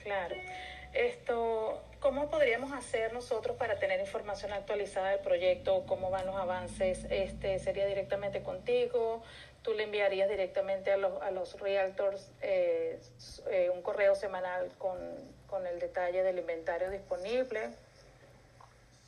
Claro. 0.03 0.35
Esto, 0.93 1.83
¿Cómo 2.05 2.29
podríamos 2.29 2.71
hacer 2.71 3.13
nosotros 3.13 3.57
para 3.57 3.79
tener 3.79 3.99
información 3.99 4.53
actualizada 4.53 5.09
del 5.09 5.21
proyecto? 5.21 5.87
¿Cómo 5.87 6.11
van 6.11 6.27
los 6.27 6.35
avances? 6.35 7.07
Este, 7.09 7.57
¿Sería 7.57 7.87
directamente 7.87 8.43
contigo? 8.43 9.23
¿Tú 9.63 9.73
le 9.73 9.85
enviarías 9.85 10.29
directamente 10.29 10.91
a 10.91 10.97
los, 10.97 11.19
a 11.23 11.31
los 11.31 11.59
realtors 11.59 12.29
eh, 12.43 12.99
eh, 13.49 13.71
un 13.73 13.81
correo 13.81 14.13
semanal 14.13 14.69
con, 14.77 14.99
con 15.47 15.65
el 15.65 15.79
detalle 15.79 16.21
del 16.21 16.37
inventario 16.37 16.91
disponible? 16.91 17.71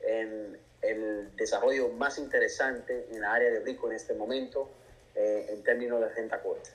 en 0.00 0.58
el 0.82 1.34
desarrollo 1.36 1.88
más 1.88 2.18
interesante 2.18 3.06
en 3.10 3.20
la 3.20 3.32
área 3.32 3.50
de 3.50 3.60
Rico 3.60 3.88
en 3.88 3.96
este 3.96 4.14
momento 4.14 4.68
eh, 5.14 5.46
en 5.50 5.62
términos 5.62 6.00
de 6.00 6.08
renta 6.08 6.40
corta. 6.40 6.70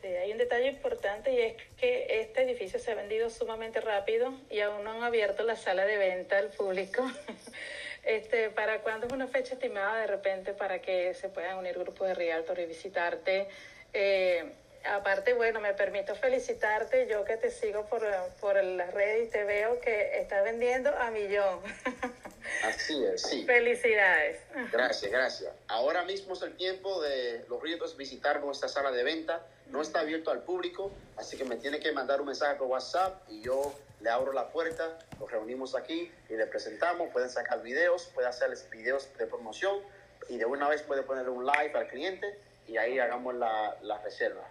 Sí, 0.00 0.08
hay 0.08 0.32
un 0.32 0.38
detalle 0.38 0.68
importante 0.68 1.32
y 1.32 1.40
es 1.40 1.54
que 1.78 2.20
este 2.20 2.42
edificio 2.42 2.78
se 2.78 2.92
ha 2.92 2.94
vendido 2.94 3.30
sumamente 3.30 3.80
rápido 3.80 4.34
y 4.50 4.60
aún 4.60 4.84
no 4.84 4.92
han 4.92 5.02
abierto 5.02 5.42
la 5.44 5.56
sala 5.56 5.86
de 5.86 5.96
venta 5.96 6.38
al 6.38 6.48
público. 6.50 7.02
Este, 8.04 8.50
¿Para 8.50 8.80
cuándo 8.80 9.06
es 9.06 9.12
una 9.12 9.26
fecha 9.26 9.54
estimada 9.54 10.00
de 10.00 10.06
repente 10.06 10.52
para 10.52 10.80
que 10.80 11.14
se 11.14 11.28
puedan 11.30 11.56
unir 11.58 11.78
grupos 11.78 12.08
de 12.08 12.14
Realtor 12.14 12.58
y 12.60 12.66
visitarte? 12.66 13.48
Eh, 13.92 14.52
aparte, 14.86 15.34
bueno, 15.34 15.60
me 15.60 15.74
permito 15.74 16.14
felicitarte, 16.14 17.06
yo 17.08 17.24
que 17.24 17.36
te 17.36 17.50
sigo 17.50 17.86
por, 17.86 18.02
por 18.40 18.62
las 18.62 18.92
redes 18.92 19.28
y 19.28 19.30
te 19.30 19.44
veo 19.44 19.80
que 19.80 20.18
estás 20.18 20.44
vendiendo 20.44 20.90
a 20.90 21.10
millón. 21.10 21.60
Así 22.64 23.04
es, 23.04 23.22
sí. 23.22 23.44
Felicidades. 23.44 24.40
Gracias, 24.70 25.10
gracias. 25.10 25.52
Ahora 25.68 26.04
mismo 26.04 26.34
es 26.34 26.42
el 26.42 26.56
tiempo 26.56 27.00
de 27.02 27.44
los 27.48 27.62
ríos 27.62 27.96
visitar 27.96 28.40
nuestra 28.40 28.68
sala 28.68 28.90
de 28.90 29.02
venta. 29.02 29.42
No 29.70 29.80
está 29.80 30.00
abierto 30.00 30.30
al 30.30 30.42
público, 30.42 30.92
así 31.16 31.36
que 31.36 31.44
me 31.44 31.56
tiene 31.56 31.80
que 31.80 31.90
mandar 31.92 32.20
un 32.20 32.26
mensaje 32.26 32.56
por 32.56 32.68
WhatsApp 32.68 33.22
y 33.30 33.40
yo 33.40 33.74
le 34.00 34.10
abro 34.10 34.32
la 34.32 34.48
puerta, 34.48 34.98
los 35.18 35.30
reunimos 35.30 35.74
aquí 35.74 36.12
y 36.28 36.34
le 36.34 36.46
presentamos. 36.46 37.10
Pueden 37.12 37.30
sacar 37.30 37.62
videos, 37.62 38.10
pueden 38.14 38.28
hacerles 38.28 38.68
videos 38.70 39.08
de 39.18 39.26
promoción 39.26 39.80
y 40.28 40.36
de 40.36 40.44
una 40.44 40.68
vez 40.68 40.82
puede 40.82 41.02
poner 41.02 41.28
un 41.28 41.46
live 41.46 41.72
al 41.74 41.88
cliente 41.88 42.38
y 42.68 42.76
ahí 42.76 42.98
hagamos 42.98 43.34
la, 43.34 43.76
la 43.82 43.98
reserva. 44.02 44.46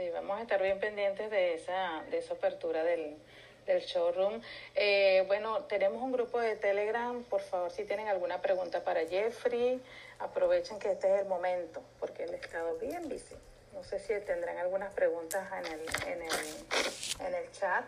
Sí, 0.00 0.08
vamos 0.08 0.38
a 0.38 0.40
estar 0.40 0.62
bien 0.62 0.80
pendientes 0.80 1.30
de 1.30 1.52
esa, 1.52 2.02
de 2.10 2.16
esa 2.16 2.32
apertura 2.32 2.82
del, 2.82 3.18
del 3.66 3.82
showroom. 3.82 4.40
Eh, 4.74 5.24
bueno, 5.26 5.64
tenemos 5.64 6.00
un 6.00 6.10
grupo 6.10 6.40
de 6.40 6.56
Telegram. 6.56 7.22
Por 7.24 7.42
favor, 7.42 7.70
si 7.70 7.84
tienen 7.84 8.08
alguna 8.08 8.40
pregunta 8.40 8.82
para 8.82 9.06
Jeffrey, 9.06 9.78
aprovechen 10.18 10.78
que 10.78 10.92
este 10.92 11.14
es 11.14 11.20
el 11.20 11.26
momento, 11.26 11.82
porque 11.98 12.24
él 12.24 12.32
ha 12.32 12.36
estado 12.38 12.78
bien 12.78 13.10
busy. 13.10 13.36
No 13.74 13.84
sé 13.84 13.98
si 13.98 14.18
tendrán 14.20 14.56
algunas 14.56 14.94
preguntas 14.94 15.46
en 15.52 15.66
el, 15.66 15.80
en 16.06 16.22
el, 16.22 17.26
en 17.26 17.34
el 17.34 17.52
chat 17.52 17.84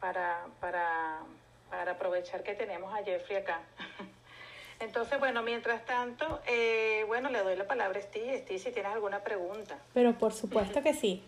para, 0.00 0.46
para, 0.60 1.18
para 1.68 1.92
aprovechar 1.92 2.42
que 2.42 2.54
tenemos 2.54 2.90
a 2.94 3.04
Jeffrey 3.04 3.36
acá. 3.36 3.60
Entonces, 4.80 5.18
bueno, 5.18 5.42
mientras 5.42 5.84
tanto, 5.84 6.40
eh, 6.46 7.04
bueno, 7.06 7.30
le 7.30 7.42
doy 7.42 7.56
la 7.56 7.66
palabra 7.66 7.98
a 7.98 8.02
Steve. 8.02 8.44
Si 8.46 8.70
tienes 8.70 8.92
alguna 8.92 9.20
pregunta. 9.22 9.78
Pero 9.92 10.18
por 10.18 10.32
supuesto 10.32 10.82
que 10.82 10.94
sí. 10.94 11.22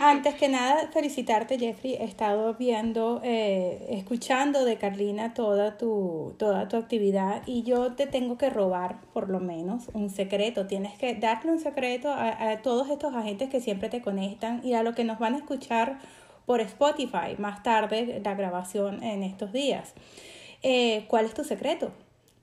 Antes 0.00 0.34
que 0.34 0.48
nada, 0.48 0.88
felicitarte, 0.92 1.58
Jeffrey. 1.58 1.94
He 1.94 2.04
estado 2.04 2.54
viendo, 2.54 3.20
eh, 3.24 3.86
escuchando 3.90 4.64
de 4.64 4.78
Carlina 4.78 5.34
toda 5.34 5.78
tu, 5.78 6.34
toda 6.38 6.68
tu 6.68 6.76
actividad 6.76 7.42
y 7.46 7.62
yo 7.62 7.94
te 7.94 8.06
tengo 8.06 8.38
que 8.38 8.50
robar, 8.50 9.00
por 9.12 9.28
lo 9.30 9.40
menos, 9.40 9.88
un 9.92 10.10
secreto. 10.10 10.66
Tienes 10.66 10.98
que 10.98 11.14
darle 11.14 11.52
un 11.52 11.60
secreto 11.60 12.10
a, 12.10 12.50
a 12.50 12.62
todos 12.62 12.90
estos 12.90 13.14
agentes 13.14 13.48
que 13.48 13.60
siempre 13.60 13.88
te 13.88 14.02
conectan 14.02 14.60
y 14.64 14.74
a 14.74 14.82
los 14.82 14.94
que 14.94 15.04
nos 15.04 15.18
van 15.18 15.34
a 15.34 15.38
escuchar 15.38 15.98
por 16.46 16.60
Spotify 16.60 17.36
más 17.38 17.62
tarde, 17.62 18.20
la 18.24 18.34
grabación 18.34 19.02
en 19.02 19.22
estos 19.22 19.52
días. 19.52 19.94
Eh, 20.62 21.04
¿Cuál 21.08 21.26
es 21.26 21.34
tu 21.34 21.44
secreto? 21.44 21.92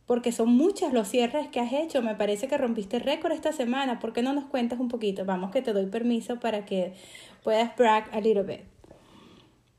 Porque 0.10 0.32
son 0.32 0.50
muchos 0.50 0.92
los 0.92 1.08
cierres 1.08 1.50
que 1.50 1.60
has 1.60 1.72
hecho. 1.72 2.02
Me 2.02 2.16
parece 2.16 2.48
que 2.48 2.58
rompiste 2.58 2.98
récord 2.98 3.32
esta 3.32 3.54
semana. 3.54 4.00
¿Por 4.00 4.12
qué 4.12 4.24
no 4.24 4.34
nos 4.34 4.46
cuentas 4.46 4.80
un 4.80 4.88
poquito? 4.88 5.24
Vamos, 5.24 5.52
que 5.52 5.62
te 5.62 5.72
doy 5.72 5.86
permiso 5.86 6.40
para 6.40 6.66
que 6.66 6.96
puedas 7.44 7.78
brag 7.78 8.10
a 8.12 8.20
little 8.20 8.42
bit. 8.42 8.62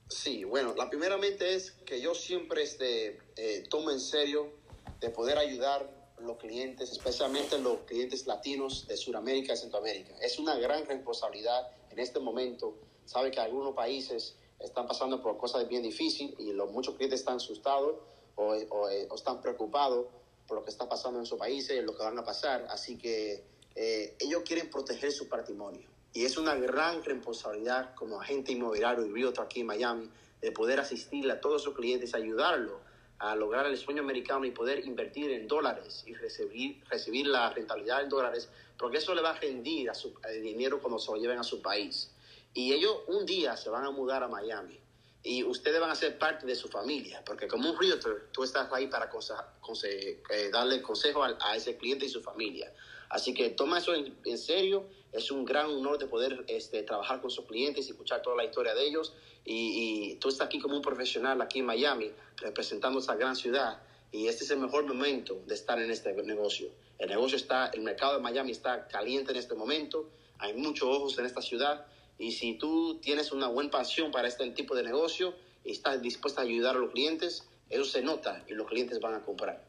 Sí, 0.07 0.45
bueno, 0.45 0.73
la 0.77 0.89
primeramente 0.89 1.57
es 1.57 1.73
que 1.85 2.01
yo 2.01 2.15
siempre 2.15 2.63
este, 2.63 3.19
eh, 3.35 3.65
tomo 3.69 3.91
en 3.91 3.99
serio 3.99 4.53
de 5.01 5.11
poder 5.11 5.37
ayudar 5.37 5.91
los 6.21 6.37
clientes, 6.37 6.93
especialmente 6.93 7.59
los 7.59 7.79
clientes 7.79 8.29
latinos 8.29 8.87
de 8.87 8.97
Sudamérica 8.97 9.55
y 9.55 9.57
Centroamérica. 9.57 10.15
Es 10.23 10.39
una 10.39 10.55
gran 10.59 10.87
responsabilidad 10.87 11.73
en 11.91 11.99
este 11.99 12.21
momento. 12.21 12.77
Sabe 13.05 13.33
que 13.33 13.41
algunos 13.41 13.75
países 13.75 14.37
están 14.61 14.87
pasando 14.87 15.21
por 15.21 15.37
cosas 15.39 15.67
bien 15.67 15.83
difíciles 15.83 16.39
y 16.39 16.53
los, 16.53 16.71
muchos 16.71 16.95
clientes 16.95 17.19
están 17.19 17.39
asustados 17.39 17.97
o, 18.37 18.45
o, 18.45 18.83
o 19.09 19.15
están 19.17 19.43
preocupados 19.43 20.07
por 20.51 20.59
lo 20.59 20.65
que 20.65 20.71
está 20.71 20.89
pasando 20.89 21.21
en 21.21 21.27
su 21.27 21.39
país 21.39 21.71
y 21.71 21.81
lo 21.81 21.97
que 21.97 22.03
van 22.03 22.19
a 22.19 22.25
pasar. 22.25 22.67
Así 22.71 22.99
que 22.99 23.45
eh, 23.77 24.17
ellos 24.19 24.43
quieren 24.45 24.69
proteger 24.69 25.13
su 25.13 25.29
patrimonio. 25.29 25.89
Y 26.13 26.25
es 26.25 26.37
una 26.37 26.57
gran 26.57 27.05
responsabilidad 27.05 27.95
como 27.95 28.21
agente 28.21 28.51
inmobiliario 28.51 29.07
y 29.07 29.13
realtor 29.13 29.45
aquí 29.45 29.61
en 29.61 29.67
Miami 29.67 30.11
de 30.41 30.51
poder 30.51 30.81
asistirle 30.81 31.35
a 31.35 31.41
todos 31.41 31.63
sus 31.63 31.77
clientes, 31.77 32.15
ayudarlo 32.15 32.81
a 33.21 33.37
lograr 33.37 33.67
el 33.67 33.79
sueño 33.79 34.03
americano 34.03 34.45
y 34.45 34.51
poder 34.51 34.85
invertir 34.85 35.31
en 35.31 35.47
dólares 35.47 36.03
y 36.05 36.15
recibir, 36.15 36.83
recibir 36.89 37.29
la 37.29 37.51
rentabilidad 37.51 38.03
en 38.03 38.09
dólares, 38.09 38.49
porque 38.77 38.99
eso 38.99 39.15
le 39.15 39.23
va 39.23 39.31
a 39.31 39.39
rendir 39.39 39.89
a 39.89 39.95
su 39.95 40.13
a 40.25 40.31
dinero 40.31 40.81
cuando 40.81 40.99
se 40.99 41.13
lo 41.13 41.19
lleven 41.19 41.39
a 41.39 41.45
su 41.45 41.63
país. 41.63 42.11
Y 42.55 42.73
ellos 42.73 43.03
un 43.07 43.25
día 43.25 43.57
se 43.57 43.71
van 43.71 43.85
a 43.85 43.93
mudar 43.93 44.25
a 44.25 44.29
Miami 44.29 44.81
y 45.23 45.45
ustedes 45.45 45.81
van 45.81 45.91
a 45.91 45.95
ser 45.95 46.19
parte 46.19 46.47
de 46.47 46.55
su 46.55 46.69
familia, 46.69 47.23
porque 47.27 47.47
como 47.47 47.71
un 47.71 47.79
realtor, 47.79 48.29
tú 48.33 48.43
estás 48.43 48.73
ahí 48.73 48.87
para 48.87 49.11
eh, 49.11 50.51
darle 50.51 50.81
consejo 50.81 51.23
a, 51.23 51.37
a, 51.41 51.57
ese 51.57 51.77
cliente 51.77 52.07
y 52.07 52.09
su 52.09 52.23
familia. 52.23 52.73
Así 53.11 53.35
que 53.35 53.51
toma 53.51 53.79
eso 53.79 53.95
en, 53.95 54.17
en, 54.25 54.39
serio, 54.39 54.87
es 55.13 55.31
un 55.31 55.45
gran 55.45 55.67
honor 55.67 55.99
de 55.99 56.07
poder 56.07 56.45
este, 56.49 56.83
trabajar 56.85 57.21
con 57.21 57.31
sus 57.31 57.45
clientes 57.45 57.87
y 57.87 57.91
escuchar 57.91 58.23
toda 58.23 58.37
la 58.37 58.45
historia 58.45 58.75
de 58.75 58.87
ellos. 58.87 59.13
Y, 59.45 60.13
y, 60.13 60.15
tú 60.17 60.29
estás 60.29 60.47
aquí 60.47 60.59
como 60.59 60.77
un 60.77 60.83
profesional 60.83 61.41
aquí 61.43 61.59
en 61.59 61.67
Miami, 61.67 62.13
representando 62.37 63.01
esa 63.01 63.15
gran 63.15 63.37
ciudad, 63.37 63.83
y 64.13 64.27
este 64.27 64.45
es 64.45 64.51
el 64.51 64.59
mejor 64.59 64.87
momento 64.87 65.43
de 65.47 65.55
estar 65.55 65.79
en 65.81 65.91
este 65.91 66.13
negocio. 66.23 66.71
El 66.99 67.11
negocio 67.11 67.37
está, 67.37 67.67
el 67.69 67.83
mercado 67.83 68.15
de 68.15 68.21
Miami 68.21 68.53
está 68.53 68.87
caliente 68.89 69.33
en 69.33 69.39
este 69.39 69.55
momento, 69.55 70.09
hay 70.39 70.55
muchos 70.55 70.89
ojos 70.89 71.19
en 71.19 71.27
esta 71.27 71.43
ciudad 71.43 71.87
y 72.21 72.33
si 72.33 72.53
tú 72.53 73.01
tienes 73.01 73.33
una 73.33 73.49
buena 73.49 73.71
pasión 73.71 74.13
para 74.13 74.29
este 74.29 74.49
tipo 74.51 74.75
de 74.77 74.83
negocio 74.83 75.35
y 75.65 75.73
estás 75.73 76.03
dispuesta 76.03 76.43
a 76.43 76.45
ayudar 76.45 76.77
a 76.77 76.79
los 76.79 76.91
clientes, 76.91 77.49
eso 77.71 77.85
se 77.85 78.03
nota 78.03 78.45
y 78.47 78.53
los 78.53 78.69
clientes 78.69 79.01
van 79.01 79.15
a 79.15 79.21
comprar. 79.23 79.65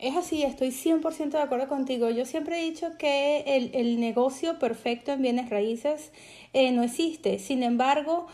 Es 0.00 0.16
así, 0.16 0.42
estoy 0.42 0.68
100% 0.68 1.30
de 1.30 1.38
acuerdo 1.38 1.68
contigo. 1.68 2.10
Yo 2.10 2.26
siempre 2.26 2.58
he 2.58 2.64
dicho 2.64 2.98
que 2.98 3.44
el, 3.46 3.70
el 3.74 4.00
negocio 4.00 4.58
perfecto 4.58 5.12
en 5.12 5.22
bienes 5.22 5.50
raíces 5.50 6.10
eh, 6.52 6.72
no 6.72 6.82
existe. 6.82 7.38
Sin 7.38 7.62
embargo, 7.62 8.26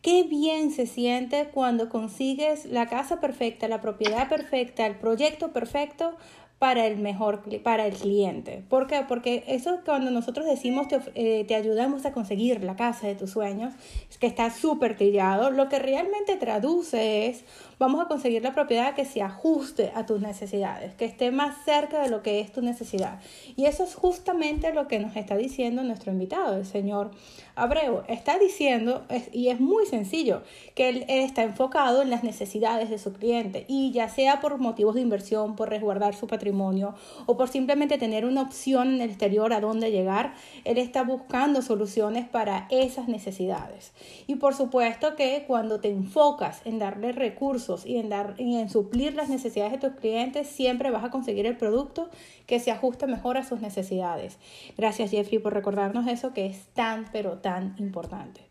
qué 0.00 0.22
bien 0.22 0.70
se 0.70 0.86
siente 0.86 1.50
cuando 1.52 1.90
consigues 1.90 2.64
la 2.64 2.88
casa 2.88 3.20
perfecta, 3.20 3.68
la 3.68 3.82
propiedad 3.82 4.30
perfecta, 4.30 4.86
el 4.86 4.96
proyecto 4.96 5.52
perfecto 5.52 6.16
para 6.58 6.86
el 6.86 6.96
mejor, 6.98 7.42
para 7.62 7.86
el 7.86 7.94
cliente. 7.94 8.64
¿Por 8.68 8.86
qué? 8.86 9.04
Porque 9.06 9.44
eso 9.48 9.80
cuando 9.84 10.10
nosotros 10.10 10.46
decimos 10.46 10.88
te, 10.88 11.00
eh, 11.14 11.44
te 11.44 11.54
ayudamos 11.54 12.06
a 12.06 12.12
conseguir 12.12 12.62
la 12.62 12.76
casa 12.76 13.06
de 13.06 13.14
tus 13.14 13.30
sueños, 13.30 13.74
es 14.08 14.18
que 14.18 14.26
está 14.26 14.50
súper 14.50 14.96
trillado, 14.96 15.50
lo 15.50 15.68
que 15.68 15.78
realmente 15.78 16.36
traduce 16.36 17.26
es 17.26 17.44
vamos 17.78 18.00
a 18.04 18.08
conseguir 18.08 18.42
la 18.42 18.54
propiedad 18.54 18.94
que 18.94 19.04
se 19.04 19.22
ajuste 19.22 19.92
a 19.94 20.06
tus 20.06 20.20
necesidades, 20.20 20.94
que 20.94 21.04
esté 21.04 21.30
más 21.30 21.64
cerca 21.64 22.00
de 22.02 22.10
lo 22.10 22.22
que 22.22 22.40
es 22.40 22.52
tu 22.52 22.62
necesidad. 22.62 23.20
Y 23.56 23.66
eso 23.66 23.84
es 23.84 23.94
justamente 23.94 24.72
lo 24.72 24.88
que 24.88 24.98
nos 24.98 25.16
está 25.16 25.36
diciendo 25.36 25.82
nuestro 25.82 26.12
invitado, 26.12 26.56
el 26.56 26.66
señor 26.66 27.10
Abreu. 27.56 28.02
Está 28.08 28.38
diciendo, 28.38 29.04
y 29.32 29.48
es 29.48 29.60
muy 29.60 29.86
sencillo, 29.86 30.42
que 30.74 30.88
él 30.88 31.04
está 31.08 31.42
enfocado 31.42 32.02
en 32.02 32.10
las 32.10 32.24
necesidades 32.24 32.90
de 32.90 32.98
su 32.98 33.12
cliente 33.12 33.64
y 33.68 33.92
ya 33.92 34.08
sea 34.08 34.40
por 34.40 34.58
motivos 34.58 34.94
de 34.94 35.00
inversión, 35.00 35.56
por 35.56 35.70
resguardar 35.70 36.14
su 36.14 36.26
patrimonio 36.26 36.94
o 37.26 37.36
por 37.36 37.48
simplemente 37.48 37.98
tener 37.98 38.24
una 38.24 38.42
opción 38.42 38.94
en 38.94 39.00
el 39.00 39.10
exterior 39.10 39.52
a 39.52 39.60
dónde 39.60 39.90
llegar, 39.90 40.34
él 40.64 40.78
está 40.78 41.02
buscando 41.02 41.62
soluciones 41.62 42.28
para 42.28 42.66
esas 42.70 43.08
necesidades. 43.08 43.92
Y 44.26 44.36
por 44.36 44.54
supuesto 44.54 45.16
que 45.16 45.44
cuando 45.46 45.80
te 45.80 45.90
enfocas 45.90 46.60
en 46.64 46.78
darle 46.78 47.12
recursos, 47.12 47.63
y 47.86 47.96
en, 47.98 48.08
dar, 48.08 48.34
y 48.38 48.56
en 48.56 48.68
suplir 48.68 49.14
las 49.14 49.28
necesidades 49.28 49.72
de 49.72 49.78
tus 49.88 49.98
clientes, 49.98 50.46
siempre 50.48 50.90
vas 50.90 51.04
a 51.04 51.10
conseguir 51.10 51.46
el 51.46 51.56
producto 51.56 52.08
que 52.46 52.60
se 52.60 52.70
ajuste 52.70 53.06
mejor 53.06 53.36
a 53.36 53.44
sus 53.44 53.60
necesidades. 53.60 54.38
Gracias 54.76 55.10
Jeffrey 55.10 55.38
por 55.38 55.52
recordarnos 55.54 56.06
eso 56.06 56.32
que 56.32 56.46
es 56.46 56.66
tan, 56.74 57.10
pero 57.12 57.38
tan 57.38 57.74
importante. 57.78 58.42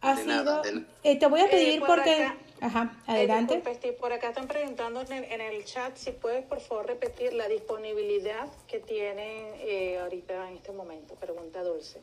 Ha 0.00 0.14
de 0.14 0.22
sido, 0.22 0.34
nada, 0.44 0.62
de... 0.62 0.84
eh, 1.02 1.18
te 1.18 1.26
voy 1.26 1.40
a 1.40 1.50
pedir 1.50 1.76
Eh, 1.76 1.80
por 1.80 1.88
porque... 1.96 2.14
acá- 2.24 2.36
Ajá, 2.60 3.00
adelante. 3.06 3.54
Eh, 3.54 3.56
disculpe, 3.58 3.78
Steve, 3.78 3.96
por 4.00 4.12
acá 4.12 4.28
están 4.30 4.48
preguntando 4.48 5.00
en 5.02 5.12
el, 5.12 5.24
en 5.24 5.40
el 5.40 5.64
chat 5.64 5.96
si 5.96 6.10
puedes 6.10 6.44
por 6.44 6.60
favor 6.60 6.86
repetir 6.88 7.32
la 7.32 7.46
disponibilidad 7.46 8.48
que 8.66 8.80
tienen 8.80 9.44
eh, 9.60 9.98
ahorita 10.02 10.48
en 10.50 10.56
este 10.56 10.72
momento. 10.72 11.14
Pregunta 11.14 11.62
Dulce. 11.62 12.00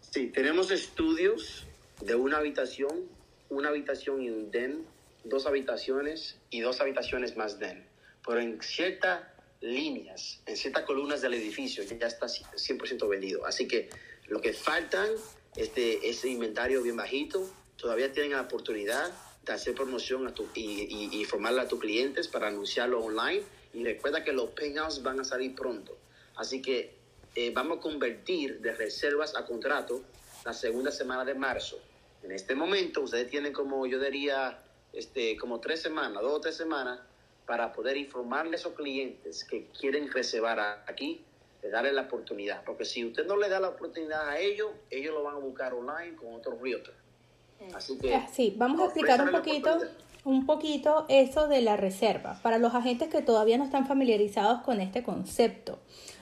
Sí, 0.00 0.26
tenemos 0.26 0.70
estudios 0.70 1.66
de 2.02 2.14
una 2.16 2.36
habitación, 2.36 2.90
una 3.48 3.70
habitación 3.70 4.20
y 4.20 4.28
un 4.28 4.50
den, 4.50 4.84
dos 5.24 5.46
habitaciones 5.46 6.38
y 6.50 6.60
dos 6.60 6.80
habitaciones 6.80 7.36
más 7.36 7.58
den. 7.58 7.86
Pero 8.26 8.40
en 8.40 8.60
ciertas 8.62 9.22
líneas, 9.60 10.40
en 10.46 10.56
ciertas 10.56 10.84
columnas 10.84 11.20
del 11.22 11.34
edificio 11.34 11.82
ya 11.84 12.06
está 12.06 12.26
100% 12.26 13.08
vendido. 13.08 13.46
Así 13.46 13.66
que 13.66 13.88
lo 14.26 14.40
que 14.40 14.52
faltan, 14.52 15.08
este, 15.56 16.08
ese 16.08 16.28
inventario 16.28 16.82
bien 16.82 16.96
bajito, 16.96 17.48
todavía 17.76 18.12
tienen 18.12 18.32
la 18.32 18.42
oportunidad 18.42 19.12
de 19.44 19.52
hacer 19.52 19.74
promoción 19.74 20.26
a 20.26 20.34
tu, 20.34 20.48
y, 20.54 20.60
y, 20.60 21.08
y 21.12 21.20
informarle 21.20 21.62
a 21.62 21.68
tus 21.68 21.80
clientes 21.80 22.28
para 22.28 22.48
anunciarlo 22.48 23.02
online. 23.02 23.42
Y 23.72 23.84
recuerda 23.84 24.22
que 24.22 24.32
los 24.32 24.50
payouts 24.50 25.02
van 25.02 25.20
a 25.20 25.24
salir 25.24 25.54
pronto. 25.54 25.96
Así 26.36 26.62
que 26.62 26.94
eh, 27.34 27.50
vamos 27.52 27.78
a 27.78 27.80
convertir 27.80 28.60
de 28.60 28.72
reservas 28.72 29.36
a 29.36 29.44
contrato 29.44 30.02
la 30.44 30.52
segunda 30.52 30.90
semana 30.90 31.24
de 31.24 31.34
marzo. 31.34 31.80
En 32.22 32.32
este 32.32 32.54
momento 32.54 33.02
ustedes 33.02 33.28
tienen 33.28 33.52
como 33.52 33.86
yo 33.86 33.98
diría 33.98 34.58
este, 34.96 35.36
como 35.36 35.60
tres 35.60 35.80
semanas, 35.82 36.22
dos 36.22 36.32
o 36.32 36.40
tres 36.40 36.56
semanas 36.56 37.00
para 37.46 37.72
poder 37.72 37.96
informarle 37.96 38.52
a 38.52 38.56
esos 38.56 38.72
clientes 38.74 39.44
que 39.44 39.66
quieren 39.78 40.10
reservar 40.10 40.58
a- 40.60 40.84
aquí 40.86 41.22
de 41.62 41.70
darle 41.70 41.92
la 41.92 42.02
oportunidad. 42.02 42.62
Porque 42.64 42.84
si 42.84 43.04
usted 43.04 43.26
no 43.26 43.36
le 43.36 43.48
da 43.48 43.60
la 43.60 43.68
oportunidad 43.70 44.28
a 44.28 44.38
ellos, 44.38 44.70
ellos 44.90 45.14
lo 45.14 45.22
van 45.22 45.36
a 45.36 45.38
buscar 45.38 45.74
online 45.74 46.16
con 46.16 46.34
otros 46.34 46.60
realtors. 46.60 46.96
Así 47.74 47.96
que... 47.98 48.14
Ah, 48.14 48.26
sí, 48.32 48.54
vamos 48.56 48.80
a 48.80 48.84
explicar 48.84 49.22
un 49.22 49.30
poquito, 49.30 49.78
un 50.24 50.46
poquito 50.46 51.06
eso 51.08 51.48
de 51.48 51.60
la 51.62 51.76
reserva 51.76 52.38
para 52.42 52.58
los 52.58 52.74
agentes 52.74 53.08
que 53.08 53.22
todavía 53.22 53.56
no 53.58 53.64
están 53.64 53.86
familiarizados 53.86 54.60
con 54.62 54.80
este 54.80 55.02
concepto. 55.02 55.78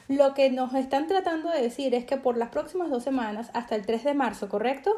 Lo 0.09 0.35
que 0.35 0.51
nos 0.51 0.75
están 0.75 1.07
tratando 1.07 1.51
de 1.51 1.63
decir 1.63 1.95
es 1.95 2.05
que 2.05 2.17
por 2.17 2.37
las 2.37 2.51
próximas 2.51 2.91
dos 2.91 3.03
semanas, 3.03 3.51
hasta 3.55 3.75
el 3.77 3.87
3 3.87 4.05
de 4.05 4.15
marzo, 4.15 4.49
¿correcto? 4.49 4.91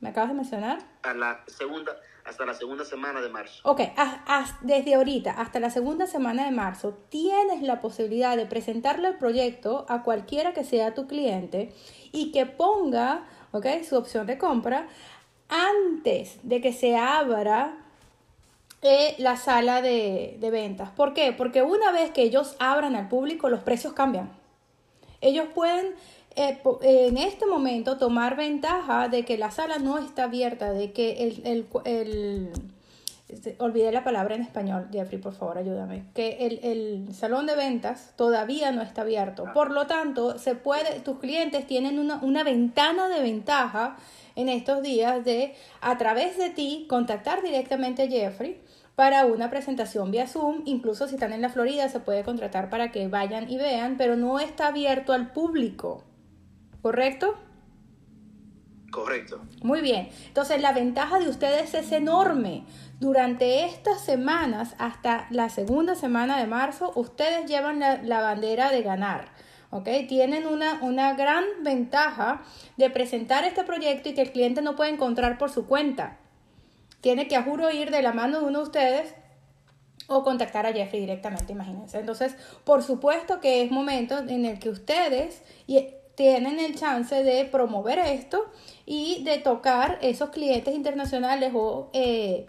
¿Me 0.00 0.10
acabas 0.10 0.30
de 0.30 0.34
mencionar? 0.34 0.78
A 1.02 1.14
la 1.14 1.40
segunda, 1.46 1.96
hasta 2.24 2.44
la 2.44 2.54
segunda 2.54 2.84
semana 2.84 3.20
de 3.20 3.30
marzo. 3.30 3.60
Ok, 3.62 3.80
desde 4.60 4.94
ahorita 4.94 5.32
hasta 5.32 5.58
la 5.58 5.70
segunda 5.70 6.06
semana 6.06 6.44
de 6.44 6.50
marzo 6.50 6.98
tienes 7.08 7.62
la 7.62 7.80
posibilidad 7.80 8.36
de 8.36 8.46
presentarle 8.46 9.08
el 9.08 9.16
proyecto 9.16 9.86
a 9.88 10.02
cualquiera 10.02 10.52
que 10.52 10.64
sea 10.64 10.94
tu 10.94 11.06
cliente 11.06 11.72
y 12.12 12.32
que 12.32 12.44
ponga 12.44 13.24
ok, 13.52 13.66
su 13.88 13.96
opción 13.96 14.26
de 14.26 14.38
compra 14.38 14.86
antes 15.48 16.38
de 16.42 16.60
que 16.60 16.72
se 16.72 16.96
abra 16.96 17.78
eh, 18.82 19.14
la 19.18 19.36
sala 19.36 19.80
de, 19.80 20.36
de 20.38 20.50
ventas. 20.50 20.90
¿Por 20.90 21.14
qué? 21.14 21.32
Porque 21.32 21.62
una 21.62 21.92
vez 21.92 22.10
que 22.10 22.22
ellos 22.22 22.56
abran 22.58 22.96
al 22.96 23.08
público, 23.08 23.48
los 23.48 23.60
precios 23.60 23.92
cambian. 23.92 24.30
Ellos 25.20 25.46
pueden 25.54 25.94
eh, 26.36 26.60
en 26.82 27.16
este 27.16 27.46
momento 27.46 27.98
tomar 27.98 28.36
ventaja 28.36 29.08
de 29.08 29.24
que 29.24 29.38
la 29.38 29.50
sala 29.50 29.78
no 29.78 29.98
está 29.98 30.24
abierta, 30.24 30.72
de 30.72 30.92
que 30.92 31.24
el, 31.24 31.42
el, 31.44 31.66
el 31.84 32.50
este, 33.28 33.56
olvidé 33.58 33.90
la 33.90 34.04
palabra 34.04 34.36
en 34.36 34.42
español, 34.42 34.86
Jeffrey, 34.92 35.20
por 35.20 35.34
favor, 35.34 35.58
ayúdame, 35.58 36.04
que 36.14 36.46
el, 36.46 36.60
el, 36.62 37.14
salón 37.14 37.46
de 37.46 37.56
ventas 37.56 38.12
todavía 38.14 38.70
no 38.70 38.82
está 38.82 39.02
abierto. 39.02 39.46
Ah. 39.48 39.52
Por 39.52 39.72
lo 39.72 39.88
tanto, 39.88 40.38
se 40.38 40.54
puede, 40.54 41.00
tus 41.00 41.18
clientes 41.18 41.66
tienen 41.66 41.98
una, 41.98 42.16
una 42.22 42.44
ventana 42.44 43.08
de 43.08 43.20
ventaja 43.22 43.96
en 44.36 44.48
estos 44.48 44.80
días 44.80 45.24
de, 45.24 45.54
a 45.80 45.98
través 45.98 46.38
de 46.38 46.50
ti, 46.50 46.86
contactar 46.88 47.42
directamente 47.42 48.04
a 48.04 48.08
Jeffrey 48.08 48.60
para 48.94 49.26
una 49.26 49.50
presentación 49.50 50.12
vía 50.12 50.28
Zoom. 50.28 50.62
Incluso 50.64 51.08
si 51.08 51.14
están 51.14 51.32
en 51.32 51.42
la 51.42 51.48
Florida, 51.48 51.88
se 51.88 51.98
puede 51.98 52.22
contratar 52.22 52.70
para 52.70 52.92
que 52.92 53.08
vayan 53.08 53.50
y 53.50 53.56
vean, 53.56 53.96
pero 53.96 54.14
no 54.14 54.38
está 54.38 54.68
abierto 54.68 55.12
al 55.12 55.32
público. 55.32 56.04
¿Correcto? 56.86 57.34
Correcto. 58.92 59.40
Muy 59.60 59.80
bien. 59.80 60.08
Entonces 60.28 60.62
la 60.62 60.72
ventaja 60.72 61.18
de 61.18 61.28
ustedes 61.28 61.74
es 61.74 61.90
enorme. 61.90 62.62
Durante 63.00 63.64
estas 63.64 64.04
semanas, 64.04 64.76
hasta 64.78 65.26
la 65.30 65.48
segunda 65.48 65.96
semana 65.96 66.38
de 66.38 66.46
marzo, 66.46 66.92
ustedes 66.94 67.50
llevan 67.50 67.80
la, 67.80 68.20
bandera 68.20 68.70
de 68.70 68.82
ganar. 68.82 69.32
¿ok? 69.72 69.88
Tienen 70.08 70.46
una, 70.46 70.78
una 70.80 71.14
gran 71.14 71.42
ventaja 71.64 72.42
de 72.76 72.88
presentar 72.88 73.42
este 73.42 73.64
proyecto 73.64 74.08
y 74.08 74.14
que 74.14 74.22
el 74.22 74.30
cliente 74.30 74.62
no 74.62 74.76
puede 74.76 74.90
encontrar 74.90 75.38
por 75.38 75.50
su 75.50 75.66
cuenta. 75.66 76.18
Tiene 77.00 77.26
que, 77.26 77.34
a 77.34 77.42
juro, 77.42 77.68
ir 77.72 77.90
de 77.90 78.00
la 78.00 78.12
mano 78.12 78.38
de 78.38 78.44
uno 78.46 78.60
de 78.60 78.64
ustedes 78.64 79.14
o 80.06 80.22
contactar 80.22 80.66
a 80.66 80.72
Jeffrey 80.72 81.00
directamente, 81.00 81.52
imagínense. 81.52 81.98
Entonces, 81.98 82.36
por 82.62 82.84
supuesto 82.84 83.40
que 83.40 83.62
es 83.62 83.72
momento 83.72 84.18
en 84.18 84.44
el 84.44 84.60
que 84.60 84.68
ustedes 84.68 85.42
y 85.66 85.96
tienen 86.16 86.58
el 86.58 86.74
chance 86.74 87.22
de 87.22 87.44
promover 87.44 88.00
esto 88.00 88.46
y 88.84 89.22
de 89.22 89.38
tocar 89.38 89.98
esos 90.02 90.30
clientes 90.30 90.74
internacionales 90.74 91.52
o 91.54 91.90
eh, 91.92 92.46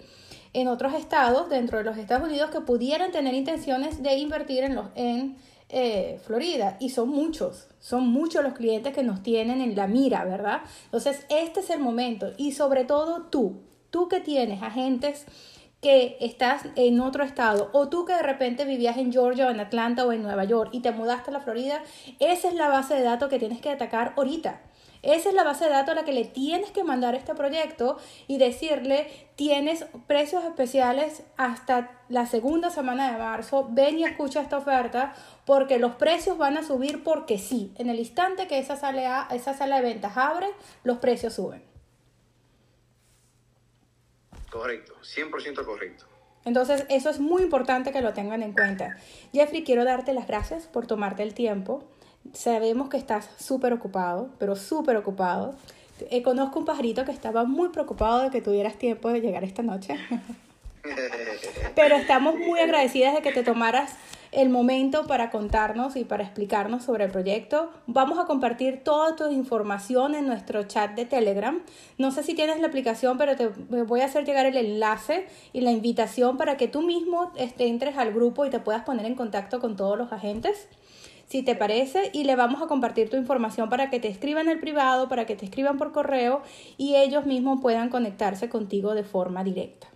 en 0.54 0.68
otros 0.68 0.94
estados 0.96 1.50
dentro 1.50 1.78
de 1.78 1.84
los 1.84 1.98
Estados 1.98 2.28
Unidos 2.28 2.50
que 2.50 2.62
pudieran 2.62 3.12
tener 3.12 3.34
intenciones 3.36 4.02
de 4.02 4.16
invertir 4.16 4.64
en, 4.64 4.76
los, 4.76 4.88
en 4.96 5.38
eh, 5.70 6.20
Florida. 6.26 6.78
Y 6.80 6.90
son 6.90 7.10
muchos, 7.10 7.68
son 7.80 8.08
muchos 8.08 8.42
los 8.44 8.54
clientes 8.54 8.94
que 8.94 9.04
nos 9.04 9.22
tienen 9.22 9.62
en 9.62 9.76
la 9.76 9.86
mira, 9.86 10.24
¿verdad? 10.24 10.62
Entonces, 10.86 11.26
este 11.30 11.60
es 11.60 11.70
el 11.70 11.80
momento. 11.80 12.32
Y 12.38 12.54
sobre 12.54 12.86
todo 12.86 13.24
tú, 13.24 13.58
tú 13.92 14.08
que 14.08 14.22
tienes 14.22 14.64
agentes 14.64 15.26
que 15.82 16.18
estás 16.22 16.64
en 16.76 17.00
otro 17.00 17.24
estado 17.24 17.70
o 17.74 17.88
tú 17.88 18.06
que 18.06 18.14
de 18.14 18.24
repente 18.24 18.66
vivías 18.66 18.98
en 18.98 19.12
Georgia 19.12 19.48
o 19.48 19.52
en 19.52 19.60
Atlanta 19.60 20.06
o 20.06 20.12
en 20.12 20.24
Nueva 20.24 20.44
York 20.44 20.72
y 20.74 20.82
te 20.82 20.92
mudaste 20.92 21.30
a 21.30 21.34
la 21.34 21.40
Florida, 21.40 21.84
esa 22.20 22.48
es 22.48 22.56
la 22.56 22.68
base 22.68 22.96
de 22.96 23.04
datos 23.04 23.30
que 23.30 23.40
tienes 23.40 23.62
que 23.62 23.70
atacar 23.70 24.14
ahorita. 24.18 24.62
Esa 25.04 25.30
es 25.30 25.36
la 25.36 25.44
base 25.44 25.66
de 25.66 25.72
datos 25.72 25.92
a 25.92 25.96
la 25.96 26.06
que 26.06 26.14
le 26.14 26.26
tienes 26.26 26.72
que 26.72 26.84
mandar 26.84 27.16
este 27.16 27.36
proyecto 27.36 27.98
y 28.28 28.40
decirle, 28.40 29.08
tienes 29.36 29.86
precios 30.08 30.44
especiales 30.44 31.24
hasta 31.38 31.92
la 32.10 32.26
segunda 32.26 32.72
semana 32.72 33.12
de 33.12 33.18
marzo, 33.20 33.68
ven 33.70 34.00
y 34.00 34.04
escucha 34.04 34.42
esta 34.42 34.58
oferta 34.58 35.14
porque 35.46 35.78
los 35.78 35.96
precios 35.96 36.38
van 36.38 36.58
a 36.58 36.64
subir 36.64 37.04
porque 37.04 37.38
sí. 37.38 37.74
En 37.78 37.90
el 37.90 38.00
instante 38.00 38.48
que 38.48 38.58
esa 38.58 38.76
sala, 38.76 39.28
esa 39.32 39.54
sala 39.54 39.78
de 39.78 39.84
ventas 39.84 40.18
abre, 40.18 40.48
los 40.84 40.98
precios 40.98 41.36
suben. 41.36 41.67
Correcto, 44.50 44.94
100% 45.02 45.66
correcto. 45.66 46.06
Entonces, 46.46 46.86
eso 46.90 47.10
es 47.10 47.20
muy 47.20 47.42
importante 47.42 47.92
que 47.92 48.02
lo 48.02 48.14
tengan 48.14 48.42
en 48.42 48.54
cuenta. 48.54 48.96
Jeffrey, 49.34 49.64
quiero 49.64 49.84
darte 49.84 50.14
las 50.14 50.28
gracias 50.28 50.66
por 50.66 50.88
tomarte 50.88 51.24
el 51.24 51.34
tiempo. 51.34 51.84
Sabemos 52.34 52.90
que 52.90 52.98
estás 52.98 53.30
súper 53.38 53.74
ocupado, 53.74 54.30
pero 54.40 54.56
súper 54.56 54.96
ocupado. 54.96 55.56
Eh, 56.10 56.22
conozco 56.24 56.60
un 56.60 56.66
pajarito 56.66 57.04
que 57.04 57.12
estaba 57.12 57.44
muy 57.44 57.70
preocupado 57.70 58.22
de 58.22 58.30
que 58.30 58.42
tuvieras 58.42 58.78
tiempo 58.78 59.10
de 59.10 59.20
llegar 59.20 59.44
esta 59.44 59.62
noche. 59.62 59.96
pero 61.76 61.96
estamos 61.96 62.36
muy 62.36 62.60
agradecidas 62.60 63.14
de 63.16 63.22
que 63.22 63.32
te 63.32 63.44
tomaras 63.44 63.92
el 64.32 64.50
momento 64.50 65.06
para 65.08 65.30
contarnos 65.30 65.96
y 65.96 66.04
para 66.04 66.24
explicarnos 66.24 66.84
sobre 66.84 67.06
el 67.06 67.12
proyecto. 67.12 67.70
Vamos 67.86 68.20
a 68.20 68.26
compartir 68.26 68.84
toda 68.84 69.16
tu 69.16 69.30
información 69.32 70.16
en 70.16 70.28
nuestro 70.28 70.64
chat 70.64 70.96
de 70.96 71.06
Telegram. 71.06 71.62
No 71.98 72.12
sé 72.12 72.24
si 72.24 72.34
tienes 72.34 72.60
la 72.60 72.68
aplicación, 72.68 73.18
pero 73.18 73.36
te 73.36 73.48
voy 73.48 74.02
a 74.02 74.06
hacer 74.06 74.26
llegar 74.26 74.46
el 74.46 74.58
enlace 74.58 75.28
y 75.54 75.62
la 75.62 75.72
invitación 75.72 76.38
para 76.38 76.58
que 76.58 76.68
tú 76.68 76.82
mismo 76.82 77.32
este, 77.36 77.68
entres 77.68 77.98
al 77.98 78.14
grupo 78.14 78.46
y 78.46 78.50
te 78.50 78.60
puedas 78.60 78.84
poner 78.84 79.06
en 79.06 79.16
contacto 79.16 79.60
con 79.60 79.76
todos 79.76 79.98
los 79.98 80.12
agentes 80.12 80.68
si 81.28 81.44
te 81.44 81.56
parece, 81.56 82.10
y 82.14 82.24
le 82.24 82.38
vamos 82.38 82.62
a 82.62 82.68
compartir 82.68 83.10
tu 83.10 83.18
información 83.18 83.70
para 83.70 83.90
que 83.90 84.00
te 84.00 84.08
escriban 84.08 84.48
el 84.48 84.62
privado, 84.62 85.10
para 85.10 85.26
que 85.26 85.36
te 85.36 85.44
escriban 85.44 85.78
por 85.78 85.92
correo 85.92 86.42
y 86.78 86.96
ellos 86.96 87.26
mismos 87.26 87.60
puedan 87.62 87.90
conectarse 87.90 88.48
contigo 88.48 88.96
de 88.96 89.04
forma 89.04 89.44
directa. 89.44 89.90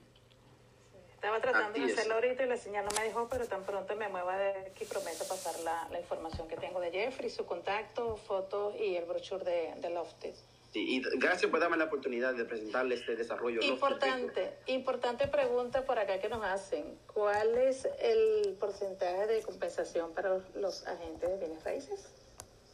Estaba 1.22 1.40
tratando 1.40 1.78
de 1.78 1.94
hacerlo 1.94 2.16
ahorita 2.16 2.46
y 2.46 2.48
la 2.48 2.58
señal 2.58 2.84
no 2.84 2.90
me 3.00 3.04
dejó, 3.06 3.30
pero 3.30 3.46
tan 3.46 3.64
pronto 3.64 3.96
me 3.96 4.10
mueva 4.10 4.40
de 4.40 4.72
aquí 4.72 4.86
prometo 4.86 5.24
pasar 5.26 5.54
la, 5.60 5.88
la 5.92 6.00
información 6.00 6.48
que 6.48 6.58
tengo 6.58 6.80
de 6.80 6.90
Jeffrey, 6.90 7.30
su 7.30 7.46
contacto, 7.46 8.18
fotos 8.18 8.74
y 8.80 8.96
el 8.96 9.06
brochure 9.06 9.44
de, 9.46 9.76
de 9.80 9.90
Lofted. 9.92 10.34
Sí, 10.74 10.96
y 10.96 11.20
gracias 11.20 11.52
por 11.52 11.60
darme 11.60 11.78
la 11.78 11.84
oportunidad 11.84 12.34
de 12.34 12.44
presentarle 12.46 12.96
este 12.96 13.16
desarrollo. 13.16 13.62
Importante, 13.62 14.58
importante 14.66 15.28
pregunta 15.28 15.86
por 15.86 16.00
acá 16.00 16.20
que 16.20 16.28
nos 16.28 16.44
hacen. 16.44 16.98
¿Cuál 17.14 17.56
es 17.56 17.88
el 18.00 18.58
porcentaje 18.60 19.28
de 19.28 19.44
compensación 19.44 20.16
para 20.16 20.40
los 20.56 20.88
agentes 20.88 21.30
de 21.30 21.38
bienes 21.38 21.64
raíces? 21.64 22.10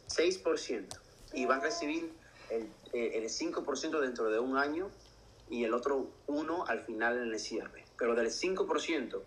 6%. 0.08 0.86
Y 1.34 1.44
van 1.44 1.60
a 1.60 1.64
recibir 1.64 2.10
el, 2.48 2.70
el 2.94 3.24
5% 3.24 4.00
dentro 4.00 4.30
de 4.30 4.38
un 4.38 4.56
año 4.56 4.90
y 5.50 5.64
el 5.64 5.74
otro 5.74 6.06
1 6.28 6.64
al 6.66 6.80
final 6.86 7.18
en 7.18 7.30
el 7.34 7.38
cierre 7.38 7.87
pero 7.98 8.14
del 8.14 8.28
5% 8.28 9.22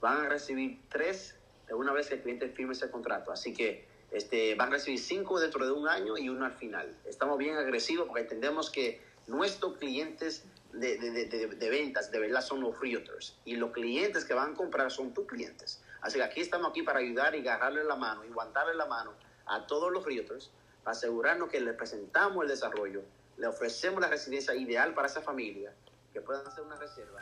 van 0.00 0.26
a 0.26 0.28
recibir 0.28 0.80
3 0.88 1.36
de 1.68 1.74
una 1.74 1.92
vez 1.92 2.08
que 2.08 2.14
el 2.14 2.22
cliente 2.22 2.48
firme 2.48 2.72
ese 2.72 2.90
contrato. 2.90 3.30
Así 3.30 3.52
que 3.52 3.86
este, 4.10 4.54
van 4.54 4.68
a 4.68 4.72
recibir 4.72 4.98
5 4.98 5.40
dentro 5.40 5.64
de 5.64 5.72
un 5.72 5.88
año 5.88 6.16
y 6.16 6.28
uno 6.28 6.46
al 6.46 6.54
final. 6.54 6.96
Estamos 7.04 7.38
bien 7.38 7.56
agresivos 7.56 8.06
porque 8.06 8.22
entendemos 8.22 8.70
que 8.70 9.00
nuestros 9.26 9.76
clientes 9.76 10.44
de, 10.72 10.98
de, 10.98 11.10
de, 11.26 11.46
de, 11.46 11.70
ventas 11.70 12.10
de 12.10 12.18
verdad 12.18 12.40
son 12.40 12.60
los 12.60 12.78
realtors 12.80 13.38
y 13.44 13.56
los 13.56 13.70
clientes 13.70 14.24
que 14.24 14.34
van 14.34 14.52
a 14.52 14.54
comprar 14.54 14.90
son 14.90 15.14
tus 15.14 15.26
clientes. 15.26 15.82
Así 16.00 16.18
que 16.18 16.24
aquí 16.24 16.40
estamos 16.40 16.70
aquí 16.70 16.82
para 16.82 16.98
ayudar 16.98 17.34
y 17.34 17.40
agarrarle 17.40 17.84
la 17.84 17.96
mano 17.96 18.24
y 18.24 18.28
aguantarle 18.28 18.74
la 18.74 18.86
mano 18.86 19.12
a 19.46 19.66
todos 19.66 19.92
los 19.92 20.04
realtors 20.04 20.50
para 20.82 20.96
asegurarnos 20.96 21.48
que 21.48 21.60
les 21.60 21.74
presentamos 21.74 22.42
el 22.42 22.50
desarrollo, 22.50 23.02
le 23.36 23.46
ofrecemos 23.46 24.00
la 24.00 24.08
residencia 24.08 24.54
ideal 24.54 24.94
para 24.94 25.08
esa 25.08 25.22
familia, 25.22 25.72
que 26.12 26.20
puedan 26.20 26.46
hacer 26.46 26.62
una 26.62 26.76
reserva 26.76 27.20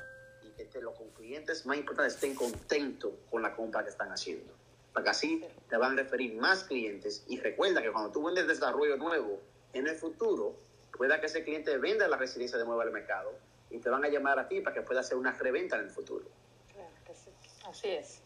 que 0.69 0.81
los 0.81 0.95
clientes 1.17 1.67
más 1.67 1.77
importantes 1.77 2.15
estén 2.15 2.35
contentos 2.35 3.13
con 3.31 3.43
la 3.43 3.55
compra 3.55 3.83
que 3.83 3.91
están 3.91 4.11
haciendo. 4.11 4.53
Para 4.93 5.05
que 5.05 5.11
así 5.11 5.45
te 5.69 5.77
van 5.77 5.93
a 5.93 5.97
referir 5.97 6.35
más 6.35 6.65
clientes. 6.65 7.25
Y 7.29 7.41
recuerda 7.41 7.83
que 7.83 7.91
cuando 7.91 8.13
tú 8.13 8.25
vendes 8.25 8.47
desarrollo 8.47 8.97
nuevo, 8.97 9.41
en 9.73 9.87
el 9.87 9.97
futuro, 9.97 10.55
pueda 10.97 11.21
que 11.21 11.27
ese 11.27 11.45
cliente 11.45 11.77
venda 11.79 12.07
la 12.09 12.17
residencia 12.17 12.59
de 12.59 12.65
nuevo 12.65 12.81
al 12.81 12.93
mercado 12.93 13.33
y 13.71 13.79
te 13.79 13.89
van 13.89 14.05
a 14.05 14.09
llamar 14.09 14.39
a 14.39 14.49
ti 14.49 14.61
para 14.61 14.75
que 14.75 14.83
pueda 14.83 15.01
hacer 15.01 15.17
una 15.17 15.33
reventa 15.33 15.77
en 15.77 15.85
el 15.85 15.91
futuro. 15.91 16.27
Así 17.65 17.89
es. 17.89 18.21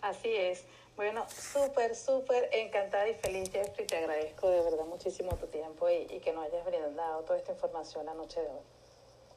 Así 0.00 0.32
es. 0.32 0.64
Bueno, 0.94 1.26
súper, 1.28 1.94
súper 1.94 2.48
encantada 2.52 3.08
y 3.08 3.14
feliz, 3.14 3.50
Jeffrey. 3.50 3.86
Te 3.86 3.96
agradezco 3.96 4.48
de 4.48 4.62
verdad 4.62 4.84
muchísimo 4.84 5.36
tu 5.36 5.46
tiempo 5.48 5.90
y, 5.90 6.06
y 6.08 6.20
que 6.20 6.32
nos 6.32 6.46
hayas 6.46 6.64
brindado 6.64 7.22
toda 7.24 7.38
esta 7.38 7.52
información 7.52 8.06
la 8.06 8.14
noche 8.14 8.40
de 8.40 8.48
hoy. 8.48 8.62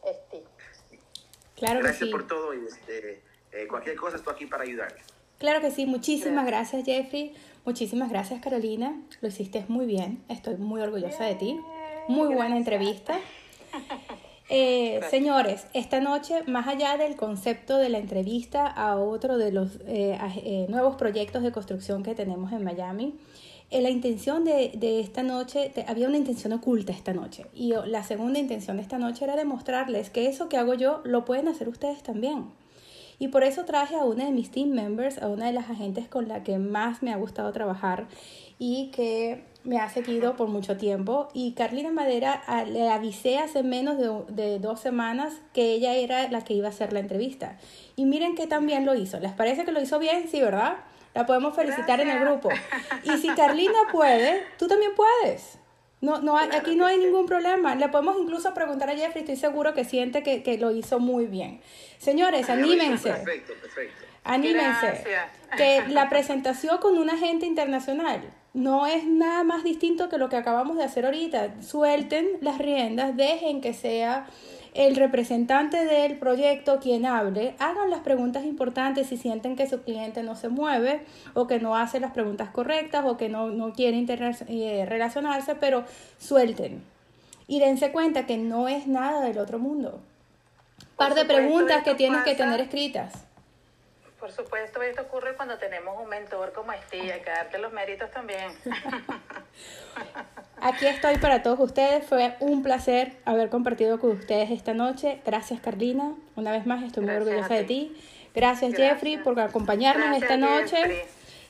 Esti. 0.05 0.43
Claro 1.59 1.79
Gracias 1.79 1.99
que 1.99 2.05
sí. 2.05 2.11
por 2.11 2.27
todo 2.27 2.53
y 2.53 2.65
este, 2.65 3.21
eh, 3.51 3.67
cualquier 3.67 3.95
cosa 3.95 4.17
estoy 4.17 4.33
aquí 4.33 4.45
para 4.45 4.63
ayudar. 4.63 4.95
Claro 5.37 5.61
que 5.61 5.71
sí, 5.71 5.85
muchísimas 5.85 6.45
gracias, 6.45 6.83
Jeffrey, 6.85 7.33
muchísimas 7.63 8.09
gracias 8.09 8.41
Carolina, 8.41 9.01
lo 9.21 9.29
hiciste 9.29 9.63
muy 9.69 9.85
bien, 9.85 10.21
estoy 10.27 10.57
muy 10.57 10.81
orgullosa 10.81 11.23
de 11.23 11.35
ti, 11.35 11.59
muy 12.09 12.33
buena 12.33 12.57
entrevista. 12.57 13.17
Eh, 14.51 15.01
señores, 15.11 15.67
esta 15.75 15.99
noche, 15.99 16.41
más 16.47 16.67
allá 16.67 16.97
del 16.97 17.15
concepto 17.15 17.77
de 17.77 17.89
la 17.89 17.99
entrevista 17.99 18.65
a 18.65 18.97
otro 18.97 19.37
de 19.37 19.51
los 19.51 19.75
eh, 19.85 20.17
eh, 20.37 20.65
nuevos 20.69 20.95
proyectos 20.95 21.43
de 21.43 21.51
construcción 21.51 22.01
que 22.01 22.15
tenemos 22.15 22.51
en 22.51 22.63
Miami, 22.63 23.13
la 23.71 23.89
intención 23.89 24.43
de, 24.43 24.71
de 24.75 24.99
esta 24.99 25.23
noche, 25.23 25.71
había 25.87 26.07
una 26.07 26.17
intención 26.17 26.53
oculta 26.53 26.91
esta 26.91 27.13
noche. 27.13 27.45
Y 27.53 27.73
la 27.85 28.03
segunda 28.03 28.39
intención 28.39 28.77
de 28.77 28.83
esta 28.83 28.97
noche 28.97 29.25
era 29.25 29.35
demostrarles 29.35 30.09
que 30.09 30.27
eso 30.27 30.49
que 30.49 30.57
hago 30.57 30.73
yo 30.73 31.01
lo 31.03 31.25
pueden 31.25 31.47
hacer 31.47 31.69
ustedes 31.69 32.01
también. 32.01 32.47
Y 33.19 33.27
por 33.27 33.43
eso 33.43 33.65
traje 33.65 33.95
a 33.95 34.05
una 34.05 34.25
de 34.25 34.31
mis 34.31 34.49
team 34.49 34.69
members, 34.69 35.21
a 35.21 35.27
una 35.27 35.47
de 35.47 35.53
las 35.53 35.69
agentes 35.69 36.07
con 36.07 36.29
la 36.29 36.43
que 36.43 36.57
más 36.57 37.03
me 37.03 37.11
ha 37.11 37.17
gustado 37.17 37.51
trabajar 37.51 38.07
y 38.57 38.91
que 38.91 39.43
me 39.65 39.77
ha 39.77 39.89
seguido 39.89 40.37
por 40.37 40.47
mucho 40.47 40.77
tiempo. 40.77 41.27
Y 41.33 41.51
Carlina 41.51 41.91
Madera 41.91 42.41
le 42.65 42.89
avisé 42.89 43.37
hace 43.37 43.61
menos 43.61 43.97
de, 43.97 44.09
de, 44.33 44.59
dos 44.59 44.79
semanas 44.79 45.33
que 45.53 45.73
ella 45.73 45.95
era 45.95 46.31
la 46.31 46.45
que 46.45 46.53
iba 46.53 46.67
a 46.67 46.71
hacer 46.71 46.93
la 46.93 47.01
entrevista. 47.01 47.57
Y 47.97 48.05
miren 48.05 48.35
que 48.35 48.47
también 48.47 48.85
lo 48.85 48.95
hizo. 48.95 49.19
¿Les 49.19 49.33
parece 49.33 49.65
que 49.65 49.73
lo 49.73 49.81
hizo 49.81 49.99
bien? 49.99 50.29
Sí, 50.29 50.39
¿verdad? 50.39 50.77
La 51.13 51.25
podemos 51.25 51.55
felicitar 51.55 51.99
en 52.01 52.09
el 52.09 52.19
grupo. 52.19 52.49
Y 53.03 53.17
si 53.17 53.29
Carlina 53.29 53.79
puede, 53.91 54.43
tú 54.57 54.67
también 54.67 54.91
puedes. 54.95 55.57
No, 56.01 56.21
no 56.21 56.37
aquí 56.37 56.75
no 56.75 56.85
hay 56.85 56.97
ningún 56.97 57.25
problema. 57.25 57.75
Le 57.75 57.89
podemos 57.89 58.17
incluso 58.19 58.53
preguntar 58.53 58.89
a 58.89 58.95
Jeffrey, 58.95 59.23
estoy 59.23 59.35
seguro 59.35 59.73
que 59.73 59.83
siente 59.83 60.23
que, 60.23 60.43
que 60.43 60.57
lo 60.57 60.71
hizo 60.71 60.99
muy 60.99 61.25
bien. 61.25 61.61
Señores, 61.97 62.49
anímense. 62.49 63.11
Perfecto, 63.11 63.53
perfecto. 63.61 64.05
Anímense. 64.23 65.03
Que 65.57 65.83
la 65.89 66.09
presentación 66.09 66.77
con 66.77 66.97
un 66.97 67.09
agente 67.09 67.45
internacional 67.45 68.21
no 68.53 68.87
es 68.87 69.05
nada 69.05 69.43
más 69.43 69.63
distinto 69.63 70.09
que 70.09 70.17
lo 70.17 70.29
que 70.29 70.37
acabamos 70.37 70.77
de 70.77 70.83
hacer 70.83 71.05
ahorita. 71.05 71.61
Suelten 71.61 72.27
las 72.41 72.57
riendas, 72.57 73.15
dejen 73.15 73.61
que 73.61 73.73
sea 73.73 74.27
el 74.73 74.95
representante 74.95 75.85
del 75.85 76.17
proyecto 76.17 76.79
quien 76.79 77.05
hable, 77.05 77.55
hagan 77.59 77.89
las 77.89 78.01
preguntas 78.01 78.43
importantes 78.43 79.07
si 79.07 79.17
sienten 79.17 79.55
que 79.55 79.67
su 79.67 79.81
cliente 79.81 80.23
no 80.23 80.35
se 80.35 80.49
mueve 80.49 81.05
o 81.33 81.47
que 81.47 81.59
no 81.59 81.75
hace 81.75 81.99
las 81.99 82.11
preguntas 82.11 82.49
correctas 82.49 83.05
o 83.05 83.17
que 83.17 83.29
no, 83.29 83.47
no 83.49 83.73
quiere 83.73 84.05
eh, 84.47 84.85
relacionarse, 84.87 85.55
pero 85.55 85.83
suelten. 86.17 86.83
Y 87.47 87.59
dense 87.59 87.91
cuenta 87.91 88.25
que 88.25 88.37
no 88.37 88.67
es 88.67 88.85
nada 88.87 89.21
del 89.21 89.39
otro 89.39 89.57
mundo. 89.57 90.01
Par 90.95 91.15
de 91.15 91.25
preguntas 91.25 91.83
que 91.83 91.95
tienes 91.95 92.23
que 92.23 92.35
tener 92.35 92.59
escritas. 92.59 93.25
Por 94.19 94.31
supuesto, 94.31 94.81
esto 94.81 95.03
ocurre 95.03 95.35
cuando 95.35 95.57
tenemos 95.57 95.97
un 95.97 96.09
mentor 96.09 96.51
como 96.51 96.71
hay 96.71 96.79
que 96.91 97.23
darte 97.25 97.57
los 97.57 97.71
méritos 97.71 98.11
también. 98.11 98.51
Aquí 100.61 100.85
estoy 100.85 101.17
para 101.17 101.41
todos 101.43 101.59
ustedes. 101.59 102.05
Fue 102.05 102.35
un 102.39 102.63
placer 102.63 103.13
haber 103.25 103.49
compartido 103.49 103.99
con 103.99 104.11
ustedes 104.11 104.51
esta 104.51 104.73
noche. 104.73 105.21
Gracias, 105.25 105.59
Carlina. 105.61 106.13
Una 106.35 106.51
vez 106.51 106.65
más, 106.65 106.83
estoy 106.83 107.05
muy 107.05 107.15
orgullosa 107.15 107.53
de 107.53 107.63
ti. 107.63 107.95
Gracias, 108.35 108.75
Jeffrey, 108.75 109.17
por 109.17 109.39
acompañarnos 109.39 110.21
esta 110.21 110.37
noche. 110.37 111.05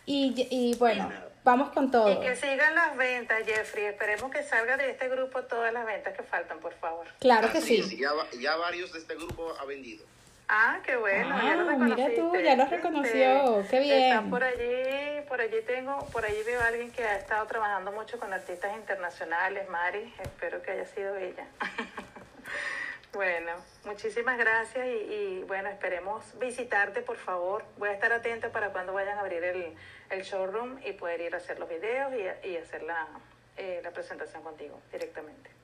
Y, 0.06 0.48
y 0.50 0.76
bueno, 0.76 1.12
vamos 1.44 1.70
con 1.70 1.92
todo. 1.92 2.12
Y 2.12 2.26
que 2.26 2.36
sigan 2.36 2.76
las 2.76 2.96
ventas, 2.98 3.44
Jeffrey. 3.46 3.86
Esperemos 3.86 4.32
que 4.32 4.44
salga 4.44 4.78
de 4.78 4.92
este 4.92 5.10
grupo 5.10 5.44
todas 5.44 5.74
las 5.74 5.86
ventas 5.86 6.16
que 6.16 6.24
faltan, 6.24 6.60
por 6.60 6.74
favor. 6.74 7.06
Claro 7.20 7.52
que 7.52 7.62
sí. 7.62 7.98
Ya, 7.98 8.12
ya 8.40 8.56
varios 8.56 8.94
de 8.94 9.00
este 9.00 9.16
grupo 9.16 9.54
ha 9.60 9.66
vendido. 9.66 10.06
Ah, 10.52 10.80
qué 10.84 10.96
bueno, 10.96 11.40
ya 11.44 11.56
lo 11.56 11.70
ah, 11.70 11.76
Mira 11.76 12.10
tú, 12.16 12.36
ya 12.36 12.56
lo 12.56 12.66
reconoció, 12.66 13.64
qué 13.70 13.80
bien. 13.82 14.02
Están 14.06 14.32
por 14.32 14.44
allí, 14.44 15.22
por 15.28 15.40
allí 15.40 15.62
tengo, 15.62 16.00
por 16.12 16.26
allí 16.26 16.42
veo 16.44 16.60
a 16.60 16.66
alguien 16.66 16.92
que 16.92 17.04
ha 17.04 17.18
estado 17.18 17.46
trabajando 17.46 17.92
mucho 17.92 18.18
con 18.18 18.34
artistas 18.34 18.76
internacionales, 18.76 19.70
Mari, 19.70 20.12
espero 20.20 20.64
que 20.64 20.72
haya 20.72 20.86
sido 20.86 21.16
ella. 21.18 21.46
bueno, 23.14 23.52
muchísimas 23.86 24.40
gracias 24.40 24.88
y, 24.88 25.44
bueno, 25.48 25.70
esperemos 25.70 26.26
visitarte, 26.40 27.04
por 27.04 27.18
favor. 27.18 27.64
Voy 27.78 27.90
a 27.90 27.94
estar 27.94 28.12
atenta 28.12 28.52
para 28.52 28.72
cuando 28.72 28.92
vayan 28.92 29.20
a 29.20 29.22
abrir 29.22 29.44
el, 29.44 29.76
el 30.10 30.24
showroom 30.24 30.80
y 30.84 30.94
poder 30.94 31.22
ir 31.22 31.36
a 31.36 31.38
hacer 31.38 31.60
los 31.60 31.70
videos 31.70 32.12
y, 32.16 32.48
y 32.48 32.58
hacer 32.58 32.82
la, 32.82 33.08
eh, 33.56 33.82
la 33.84 33.92
presentación 33.92 34.42
contigo 34.42 34.82
directamente. 34.92 35.59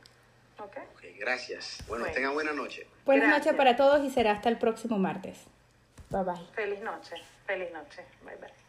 Okay. 0.58 0.84
ok, 0.84 1.20
gracias. 1.20 1.84
Bueno, 1.88 2.06
tengan 2.14 2.34
buena 2.34 2.54
noche. 2.54 2.88
Buenas 3.06 3.30
noches 3.30 3.54
para 3.56 3.76
todos 3.76 4.04
y 4.06 4.10
será 4.10 4.32
hasta 4.32 4.50
el 4.50 4.58
próximo 4.58 4.98
martes. 4.98 5.38
Bye 6.10 6.24
bye. 6.24 6.48
Feliz 6.54 6.82
noche, 6.82 7.16
feliz 7.46 7.72
noche. 7.72 8.06
Bye 8.24 8.38
bye. 8.38 8.65